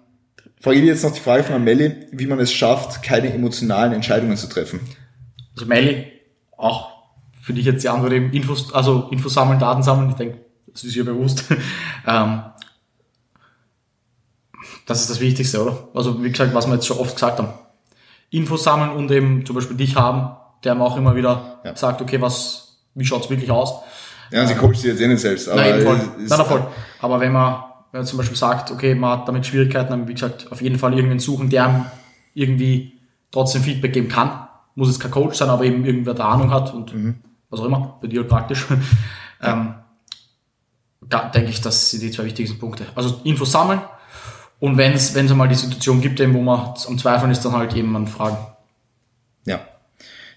frage 0.64 0.78
ich 0.80 0.84
jetzt 0.86 1.04
noch 1.04 1.12
die 1.12 1.20
Frage 1.20 1.44
von 1.44 1.54
Amelie, 1.56 2.06
wie 2.10 2.26
man 2.26 2.40
es 2.40 2.52
schafft, 2.52 3.02
keine 3.02 3.32
emotionalen 3.32 3.92
Entscheidungen 3.92 4.36
zu 4.36 4.48
treffen. 4.48 4.80
Also 5.54 5.66
Melli, 5.66 6.10
auch 6.56 6.90
für 7.42 7.52
dich 7.52 7.66
jetzt 7.66 7.84
die 7.84 7.88
Antwort 7.88 8.12
eben 8.12 8.32
Infos, 8.32 8.72
also 8.72 9.08
Infos 9.10 9.34
sammeln, 9.34 9.58
Daten 9.58 9.82
sammeln, 9.82 10.10
ich 10.10 10.16
denke, 10.16 10.38
das 10.72 10.82
ist 10.84 10.96
ihr 10.96 11.04
bewusst. 11.04 11.44
ähm, 12.06 12.42
das 14.86 15.00
ist 15.02 15.10
das 15.10 15.20
Wichtigste, 15.20 15.62
oder? 15.62 15.88
Also 15.94 16.22
wie 16.22 16.30
gesagt, 16.30 16.54
was 16.54 16.66
wir 16.66 16.74
jetzt 16.74 16.86
schon 16.86 16.98
oft 16.98 17.14
gesagt 17.14 17.38
haben. 17.38 17.52
Infos 18.30 18.64
sammeln 18.64 18.90
und 18.90 19.10
eben 19.10 19.44
zum 19.46 19.54
Beispiel 19.54 19.76
dich 19.76 19.96
haben, 19.96 20.36
der 20.64 20.74
mir 20.74 20.84
auch 20.84 20.96
immer 20.96 21.14
wieder 21.14 21.60
Ja. 21.64 21.76
sagt, 21.76 22.00
okay, 22.02 22.20
was, 22.20 22.78
wie 22.94 23.04
schaut's 23.04 23.30
wirklich 23.30 23.50
aus? 23.50 23.74
Ja, 24.30 24.46
sie 24.46 24.54
coacht 24.54 24.76
sich 24.76 24.86
jetzt 24.86 25.00
eh 25.00 25.06
nicht 25.06 25.20
selbst, 25.20 25.48
aber 25.48 25.60
Nein, 25.60 25.82
voll. 25.82 25.96
es 25.96 26.22
ist- 26.24 26.30
nein, 26.38 26.46
voll. 26.46 26.66
Aber 27.00 27.20
wenn 27.20 27.32
man, 27.32 27.62
wenn 27.94 28.00
man 28.00 28.08
zum 28.08 28.18
Beispiel 28.18 28.36
sagt, 28.36 28.72
okay, 28.72 28.96
man 28.96 29.20
hat 29.20 29.28
damit 29.28 29.46
Schwierigkeiten, 29.46 29.90
dann 29.90 30.08
wie 30.08 30.14
gesagt, 30.14 30.50
auf 30.50 30.60
jeden 30.60 30.80
Fall 30.80 30.94
irgendwen 30.94 31.20
suchen, 31.20 31.48
der 31.48 31.92
irgendwie 32.34 32.98
trotzdem 33.30 33.62
Feedback 33.62 33.92
geben 33.92 34.08
kann. 34.08 34.48
Muss 34.74 34.88
jetzt 34.88 34.98
kein 34.98 35.12
Coach 35.12 35.36
sein, 35.38 35.48
aber 35.48 35.62
eben 35.62 35.84
irgendwer 35.84 36.12
der 36.12 36.24
Ahnung 36.24 36.50
hat 36.50 36.74
und 36.74 36.92
was 37.50 37.60
auch 37.60 37.66
immer, 37.66 37.96
bei 38.02 38.08
dir 38.08 38.22
halt 38.22 38.28
praktisch. 38.28 38.66
ähm, 39.40 39.74
da 41.02 41.28
denke 41.28 41.50
ich, 41.50 41.60
das 41.60 41.92
sind 41.92 42.02
die 42.02 42.10
zwei 42.10 42.24
wichtigsten 42.24 42.58
Punkte. 42.58 42.84
Also 42.96 43.20
Infos 43.22 43.52
sammeln 43.52 43.80
und 44.58 44.76
wenn 44.76 44.92
es 44.94 45.14
wenn 45.14 45.26
es 45.26 45.30
einmal 45.30 45.46
die 45.46 45.54
Situation 45.54 46.00
gibt, 46.00 46.18
eben, 46.18 46.34
wo 46.34 46.40
man 46.40 46.74
am 46.88 46.98
Zweifeln 46.98 47.30
ist, 47.30 47.44
dann 47.44 47.52
halt 47.52 47.74
jemanden 47.74 48.08
fragen. 48.08 48.38
Ja, 49.44 49.60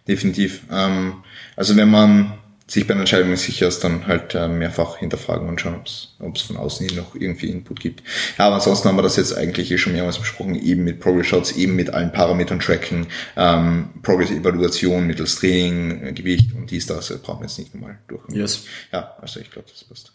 definitiv. 0.08 0.62
Ähm, 0.70 1.24
also 1.56 1.76
wenn 1.76 1.90
man 1.90 2.37
sich 2.70 2.86
bei 2.86 2.94
einer 2.94 3.02
Entscheidung 3.02 3.30
nicht 3.32 3.42
sicher 3.42 3.68
ist, 3.68 3.84
dann 3.84 4.08
halt 4.08 4.36
äh, 4.36 4.48
mehrfach 4.50 4.98
hinterfragen 4.98 5.48
und 5.48 5.62
schauen, 5.62 5.82
ob 6.20 6.36
es 6.36 6.42
von 6.42 6.58
außen 6.58 6.86
hin 6.88 6.98
noch 6.98 7.16
irgendwie 7.16 7.50
Input 7.50 7.80
gibt. 7.80 8.04
Ja, 8.38 8.48
aber 8.48 8.56
ansonsten 8.56 8.90
haben 8.90 8.98
wir 8.98 9.04
das 9.04 9.16
jetzt 9.16 9.36
eigentlich 9.36 9.72
eh 9.72 9.78
schon 9.78 9.94
mehrmals 9.94 10.20
besprochen, 10.20 10.56
eben 10.56 10.84
mit 10.84 11.00
Progress 11.00 11.28
Shots, 11.28 11.54
eben 11.54 11.76
mit 11.76 11.92
allen 11.92 12.12
Parametern 12.12 12.60
tracken, 12.60 13.08
ähm, 13.38 13.90
Progress 14.04 14.32
Evaluation 14.32 15.08
mittels 15.08 15.38
Training, 15.38 16.04
äh, 16.04 16.12
Gewicht 16.12 16.54
und 16.56 16.70
dies, 16.70 16.86
das 16.86 17.10
äh, 17.10 17.18
brauchen 17.24 17.40
wir 17.40 17.48
jetzt 17.48 17.58
nicht 17.58 17.74
nochmal 17.74 18.00
durch. 18.10 18.22
Yes. 18.30 18.66
Ja, 18.92 19.16
also 19.22 19.40
ich 19.40 19.50
glaube, 19.50 19.70
das 19.72 19.86
passt. 19.86 20.12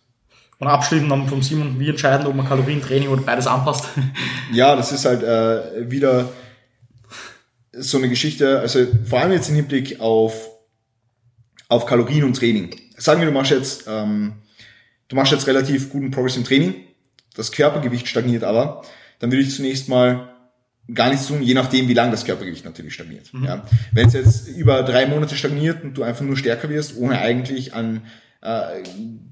Und 0.59 0.69
abschließend 0.69 1.11
dann 1.11 1.27
vom 1.29 1.43
Simon, 1.43 1.81
wie 1.81 1.88
entscheiden, 1.88 2.27
ob 2.27 2.37
man 2.37 2.47
Kalorientraining 2.47 3.09
oder 3.09 3.23
beides 3.23 3.47
anpasst. 3.47 3.87
Ja, 4.53 4.77
das 4.77 4.93
ist 4.93 5.07
halt 5.07 5.23
äh, 5.23 5.91
wieder 5.91 6.29
so 7.73 7.97
eine 7.97 8.11
Geschichte, 8.11 8.61
also 8.61 8.87
vor 9.09 9.21
allem 9.21 9.33
jetzt 9.33 9.49
im 9.49 9.55
Hinblick 9.55 9.99
auf, 10.01 10.52
auf 11.72 11.87
Kalorien 11.87 12.24
und 12.24 12.37
Training. 12.37 12.70
Sagen 12.96 13.20
wir, 13.20 13.26
du 13.26 13.32
machst 13.32 13.50
jetzt, 13.50 13.85
ähm, 13.88 14.35
du 15.08 15.16
machst 15.16 15.32
jetzt 15.32 15.46
relativ 15.46 15.90
guten 15.90 16.11
Progress 16.11 16.37
im 16.37 16.44
Training, 16.44 16.74
das 17.35 17.50
Körpergewicht 17.50 18.06
stagniert 18.06 18.44
aber, 18.44 18.82
dann 19.18 19.32
würde 19.32 19.42
ich 19.42 19.54
zunächst 19.54 19.88
mal 19.88 20.28
gar 20.92 21.11
nichts 21.11 21.26
tun, 21.28 21.42
je 21.42 21.54
nachdem, 21.54 21.88
wie 21.88 21.94
lang 21.94 22.11
das 22.11 22.24
Körpergewicht 22.24 22.64
natürlich 22.64 22.94
stagniert. 22.94 23.30
Ja. 23.44 23.64
Wenn 23.92 24.08
es 24.08 24.14
jetzt 24.14 24.48
über 24.48 24.82
drei 24.82 25.06
Monate 25.06 25.37
stagniert 25.37 25.82
und 25.82 25.96
du 25.96 26.02
einfach 26.02 26.24
nur 26.24 26.37
stärker 26.37 26.68
wirst, 26.68 26.96
ohne 26.96 27.20
eigentlich 27.20 27.72
an 27.72 28.02
äh, 28.42 28.82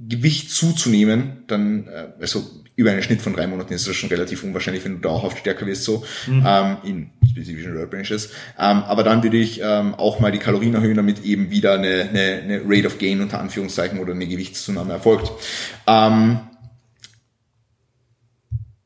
Gewicht 0.09 0.51
zuzunehmen, 0.51 1.45
dann, 1.49 1.89
äh, 1.89 2.09
also 2.21 2.49
über 2.77 2.93
einen 2.93 3.03
Schnitt 3.03 3.21
von 3.21 3.35
drei 3.35 3.47
Monaten 3.47 3.75
ist 3.75 3.87
das 3.87 3.97
schon 3.97 4.09
relativ 4.09 4.45
unwahrscheinlich, 4.45 4.85
wenn 4.85 4.95
du 4.95 5.01
dauerhaft 5.01 5.39
stärker 5.39 5.67
wirst, 5.67 5.85
so 5.85 6.05
ähm, 6.29 6.77
in 6.85 7.11
spezifischen 7.31 7.77
Ranges. 7.77 8.31
Ähm, 8.59 8.83
aber 8.85 9.03
dann 9.03 9.23
würde 9.23 9.37
ich 9.37 9.61
ähm, 9.63 9.95
auch 9.95 10.21
mal 10.21 10.33
die 10.33 10.39
Kalorien 10.39 10.75
erhöhen, 10.75 10.97
damit 10.97 11.25
eben 11.25 11.51
wieder 11.51 11.75
eine, 11.75 12.09
eine, 12.09 12.41
eine 12.43 12.63
Rate 12.67 12.87
of 12.87 12.99
Gain 12.99 13.21
unter 13.21 13.41
Anführungszeichen 13.41 13.99
oder 13.99 14.13
eine 14.13 14.27
Gewichtszunahme 14.27 14.93
erfolgt. 14.93 15.31
Ähm, 15.87 16.41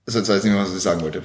also 0.07 0.19
jetzt 0.19 0.29
weiß 0.29 0.39
ich 0.39 0.45
nicht 0.45 0.53
mehr, 0.53 0.63
was 0.63 0.75
ich 0.75 0.83
sagen 0.83 1.01
wollte. 1.01 1.23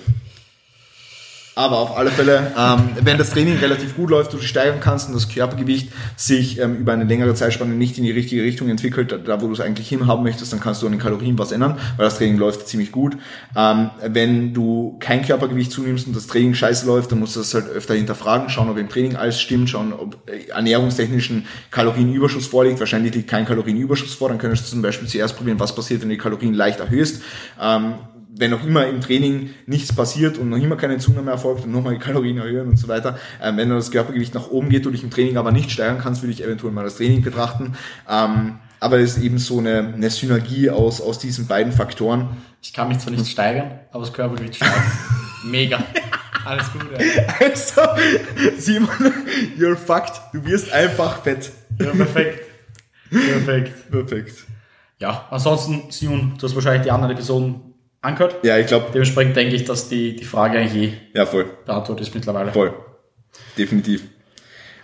Aber 1.59 1.79
auf 1.79 1.97
alle 1.97 2.09
Fälle, 2.09 2.53
ähm, 2.57 2.91
wenn 3.01 3.17
das 3.17 3.31
Training 3.31 3.57
relativ 3.57 3.97
gut 3.97 4.09
läuft, 4.09 4.31
du 4.31 4.37
dich 4.37 4.47
steigern 4.47 4.79
kannst 4.79 5.09
und 5.09 5.13
das 5.13 5.27
Körpergewicht 5.27 5.91
sich 6.15 6.57
ähm, 6.57 6.77
über 6.77 6.93
eine 6.93 7.03
längere 7.03 7.33
Zeitspanne 7.35 7.73
nicht 7.73 7.97
in 7.97 8.05
die 8.05 8.11
richtige 8.11 8.43
Richtung 8.43 8.69
entwickelt, 8.69 9.11
da 9.25 9.41
wo 9.41 9.47
du 9.47 9.51
es 9.51 9.59
eigentlich 9.59 9.89
hinhaben 9.89 10.23
möchtest, 10.23 10.53
dann 10.53 10.61
kannst 10.61 10.81
du 10.81 10.85
an 10.85 10.93
den 10.93 11.01
Kalorien 11.01 11.37
was 11.37 11.51
ändern, 11.51 11.77
weil 11.97 12.05
das 12.05 12.17
Training 12.17 12.37
läuft 12.37 12.65
ziemlich 12.69 12.93
gut. 12.93 13.17
Ähm, 13.57 13.89
wenn 14.07 14.53
du 14.53 14.95
kein 15.01 15.21
Körpergewicht 15.21 15.73
zunimmst 15.73 16.07
und 16.07 16.15
das 16.15 16.27
Training 16.27 16.53
scheiße 16.53 16.85
läuft, 16.85 17.11
dann 17.11 17.19
musst 17.19 17.35
du 17.35 17.41
das 17.41 17.53
halt 17.53 17.67
öfter 17.67 17.93
hinterfragen, 17.93 18.47
schauen, 18.47 18.69
ob 18.69 18.77
im 18.77 18.87
Training 18.87 19.17
alles 19.17 19.41
stimmt, 19.41 19.69
schauen, 19.69 19.91
ob 19.91 20.15
äh, 20.29 20.47
ernährungstechnischen 20.51 21.45
Kalorienüberschuss 21.71 22.47
vorliegt. 22.47 22.79
Wahrscheinlich 22.79 23.13
liegt 23.13 23.29
kein 23.29 23.45
Kalorienüberschuss 23.45 24.13
vor, 24.13 24.29
dann 24.29 24.37
könntest 24.37 24.67
du 24.67 24.71
zum 24.71 24.81
Beispiel 24.81 25.09
zuerst 25.09 25.35
probieren, 25.35 25.59
was 25.59 25.75
passiert, 25.75 26.01
wenn 26.03 26.07
du 26.07 26.15
die 26.15 26.21
Kalorien 26.21 26.53
leicht 26.53 26.79
erhöhst. 26.79 27.21
Ähm, 27.61 27.95
wenn 28.31 28.51
noch 28.51 28.63
immer 28.63 28.87
im 28.87 29.01
Training 29.01 29.49
nichts 29.65 29.93
passiert 29.93 30.37
und 30.37 30.49
noch 30.49 30.57
immer 30.57 30.75
keine 30.75 30.97
Zunahme 30.97 31.31
erfolgt 31.31 31.65
und 31.65 31.71
nochmal 31.71 31.95
die 31.95 31.99
Kalorien 31.99 32.37
erhöhen 32.37 32.69
und 32.69 32.77
so 32.77 32.87
weiter, 32.87 33.17
ähm, 33.41 33.57
wenn 33.57 33.69
dann 33.69 33.77
das 33.77 33.91
Körpergewicht 33.91 34.33
nach 34.35 34.49
oben 34.49 34.69
geht, 34.69 34.85
du 34.85 34.91
dich 34.91 35.03
im 35.03 35.09
Training 35.09 35.37
aber 35.37 35.51
nicht 35.51 35.71
steigern 35.71 35.99
kannst, 35.99 36.21
würde 36.21 36.33
ich 36.33 36.43
eventuell 36.43 36.71
mal 36.71 36.83
das 36.83 36.97
Training 36.97 37.21
betrachten. 37.23 37.73
Ähm, 38.07 38.59
aber 38.79 38.99
es 38.99 39.17
ist 39.17 39.23
eben 39.23 39.39
so 39.39 39.59
eine, 39.59 39.93
eine 39.93 40.09
Synergie 40.09 40.69
aus, 40.69 41.01
aus 41.01 41.19
diesen 41.19 41.47
beiden 41.47 41.73
Faktoren. 41.73 42.37
Ich 42.61 42.71
kann 42.71 42.87
mich 42.87 42.99
zwar 42.99 43.11
nicht 43.11 43.27
steigern, 43.27 43.79
aber 43.91 44.05
das 44.05 44.13
Körpergewicht 44.13 44.55
steigt. 44.55 44.73
Mega. 45.45 45.83
Alles 46.45 46.71
gut. 46.71 46.85
Also, 47.39 47.81
Simon, 48.57 48.89
you're 49.57 49.75
fucked. 49.75 50.21
Du 50.33 50.43
wirst 50.45 50.71
einfach 50.71 51.21
fett. 51.21 51.51
Ja, 51.79 51.91
perfekt. 51.91 52.45
Perfekt. 53.09 53.91
Perfekt. 53.91 54.45
Ja, 54.99 55.27
ansonsten, 55.29 55.91
Simon, 55.91 56.35
du 56.37 56.45
hast 56.45 56.55
wahrscheinlich 56.55 56.83
die 56.83 56.91
anderen 56.91 57.13
Episoden 57.13 57.68
angehört. 58.01 58.43
Ja, 58.43 58.57
ich 58.57 58.67
glaube, 58.67 58.87
Dementsprechend 58.93 59.35
denke 59.35 59.55
ich, 59.55 59.65
dass 59.65 59.89
die, 59.89 60.15
die 60.15 60.23
Frage 60.25 60.57
eigentlich 60.59 60.93
eh 60.93 60.97
ja, 61.13 61.25
voll. 61.25 61.45
beantwortet 61.65 62.07
ist 62.07 62.15
mittlerweile. 62.15 62.51
Voll. 62.51 62.73
Definitiv. 63.57 64.03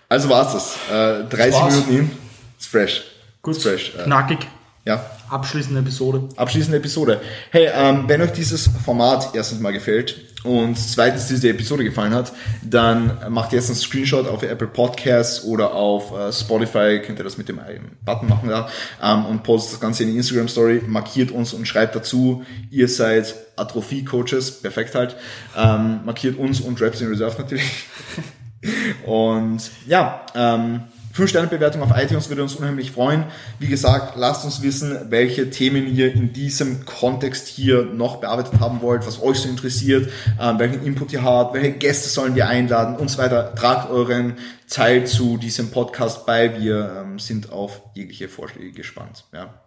Also 0.10 0.30
war's 0.30 0.54
das. 0.54 0.78
Äh, 0.89 1.23
30 1.30 1.54
war's. 1.54 1.73
Minuten 1.73 1.91
hin. 1.91 2.12
Ist 2.60 2.67
fresh. 2.67 3.04
Gut, 3.41 3.56
Ist 3.58 3.63
fresh. 3.63 3.93
Knackig. 4.04 4.39
Ja. 4.86 5.04
Abschließende 5.30 5.80
Episode. 5.80 6.30
abschließende 6.36 6.78
Episode. 6.78 7.19
Hey, 7.50 7.69
ähm, 7.74 8.04
wenn 8.08 8.21
euch 8.21 8.32
dieses 8.32 8.69
Format 8.86 9.32
erstens 9.34 9.60
mal 9.60 9.74
gefällt 9.74 10.15
und 10.43 10.78
zweitens 10.78 11.28
diese 11.28 11.50
Episode 11.50 11.84
gefallen 11.84 12.13
hat, 12.13 12.32
dann 12.63 13.17
macht 13.30 13.52
jetzt 13.52 13.69
einen 13.69 13.78
Screenshot 13.78 14.28
auf 14.28 14.43
Apple 14.43 14.67
Podcasts 14.67 15.43
oder 15.43 15.74
auf 15.74 16.15
äh, 16.15 16.32
Spotify, 16.32 17.02
könnt 17.04 17.17
ihr 17.19 17.24
das 17.24 17.38
mit 17.39 17.50
dem 17.50 17.60
Button 18.06 18.30
machen 18.30 18.50
da 18.50 18.69
ähm, 19.02 19.26
und 19.26 19.41
postet 19.41 19.74
das 19.74 19.80
Ganze 19.80 20.04
in 20.04 20.12
die 20.12 20.17
Instagram 20.17 20.48
Story, 20.48 20.84
markiert 20.86 21.32
uns 21.32 21.54
und 21.54 21.67
schreibt 21.67 21.95
dazu, 21.95 22.45
ihr 22.69 22.88
seid 22.88 23.34
Atrophie-Coaches, 23.56 24.62
perfekt 24.62 24.93
halt, 24.93 25.15
ähm, 25.58 26.02
markiert 26.06 26.38
uns 26.38 26.62
und 26.62 26.80
Raps 26.80 27.02
in 27.02 27.08
Reserve 27.08 27.41
natürlich. 27.41 27.63
Und 29.06 29.62
ja, 29.86 30.26
ähm, 30.34 30.82
5-Sterne-Bewertung 31.15 31.82
auf 31.82 31.91
iTunes 31.95 32.28
würde 32.28 32.43
uns 32.43 32.56
unheimlich 32.56 32.91
freuen. 32.91 33.25
Wie 33.58 33.67
gesagt, 33.67 34.17
lasst 34.17 34.43
uns 34.43 34.62
wissen, 34.62 35.10
welche 35.10 35.49
Themen 35.49 35.88
ihr 35.88 36.13
in 36.13 36.34
diesem 36.34 36.86
Kontext 36.86 37.47
hier 37.47 37.86
noch 37.86 38.17
bearbeitet 38.17 38.60
haben 38.60 38.82
wollt, 38.82 39.08
was 39.08 39.21
euch 39.21 39.39
so 39.39 39.47
interessiert, 39.47 40.12
ähm, 40.41 40.60
welchen 40.60 40.84
Input 40.84 41.13
ihr 41.13 41.23
habt, 41.23 41.54
welche 41.54 41.71
Gäste 41.71 42.10
sollen 42.10 42.36
wir 42.36 42.49
einladen 42.49 42.97
und 42.97 43.10
so 43.10 43.17
weiter. 43.17 43.56
Tragt 43.56 43.89
euren 43.89 44.36
Teil 44.69 45.08
zu 45.08 45.38
diesem 45.38 45.71
Podcast 45.71 46.25
bei. 46.25 46.60
Wir 46.60 47.04
ähm, 47.04 47.19
sind 47.19 47.51
auf 47.51 47.82
jegliche 47.93 48.28
Vorschläge 48.28 48.71
gespannt. 48.73 49.23
Ja. 49.34 49.62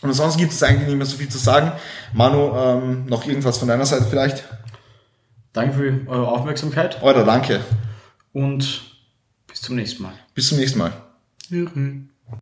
Und 0.00 0.08
ansonsten 0.08 0.40
gibt 0.40 0.52
es 0.52 0.62
eigentlich 0.62 0.88
nicht 0.88 0.96
mehr 0.96 1.06
so 1.06 1.18
viel 1.18 1.28
zu 1.28 1.38
sagen. 1.38 1.72
Manu, 2.14 2.52
ähm, 2.56 3.06
noch 3.06 3.26
irgendwas 3.26 3.58
von 3.58 3.68
deiner 3.68 3.84
Seite 3.84 4.06
vielleicht? 4.08 4.44
Danke 5.52 5.74
für 5.74 6.10
eure 6.10 6.28
Aufmerksamkeit 6.28 7.02
Oder 7.02 7.24
danke. 7.24 7.60
und 8.32 8.87
bis 9.58 9.66
zum 9.66 9.76
nächsten 9.76 10.02
Mal. 10.04 10.14
Bis 10.34 10.48
zum 10.48 10.58
nächsten 10.58 10.78
Mal. 10.78 10.92
Tschüss. 11.48 11.70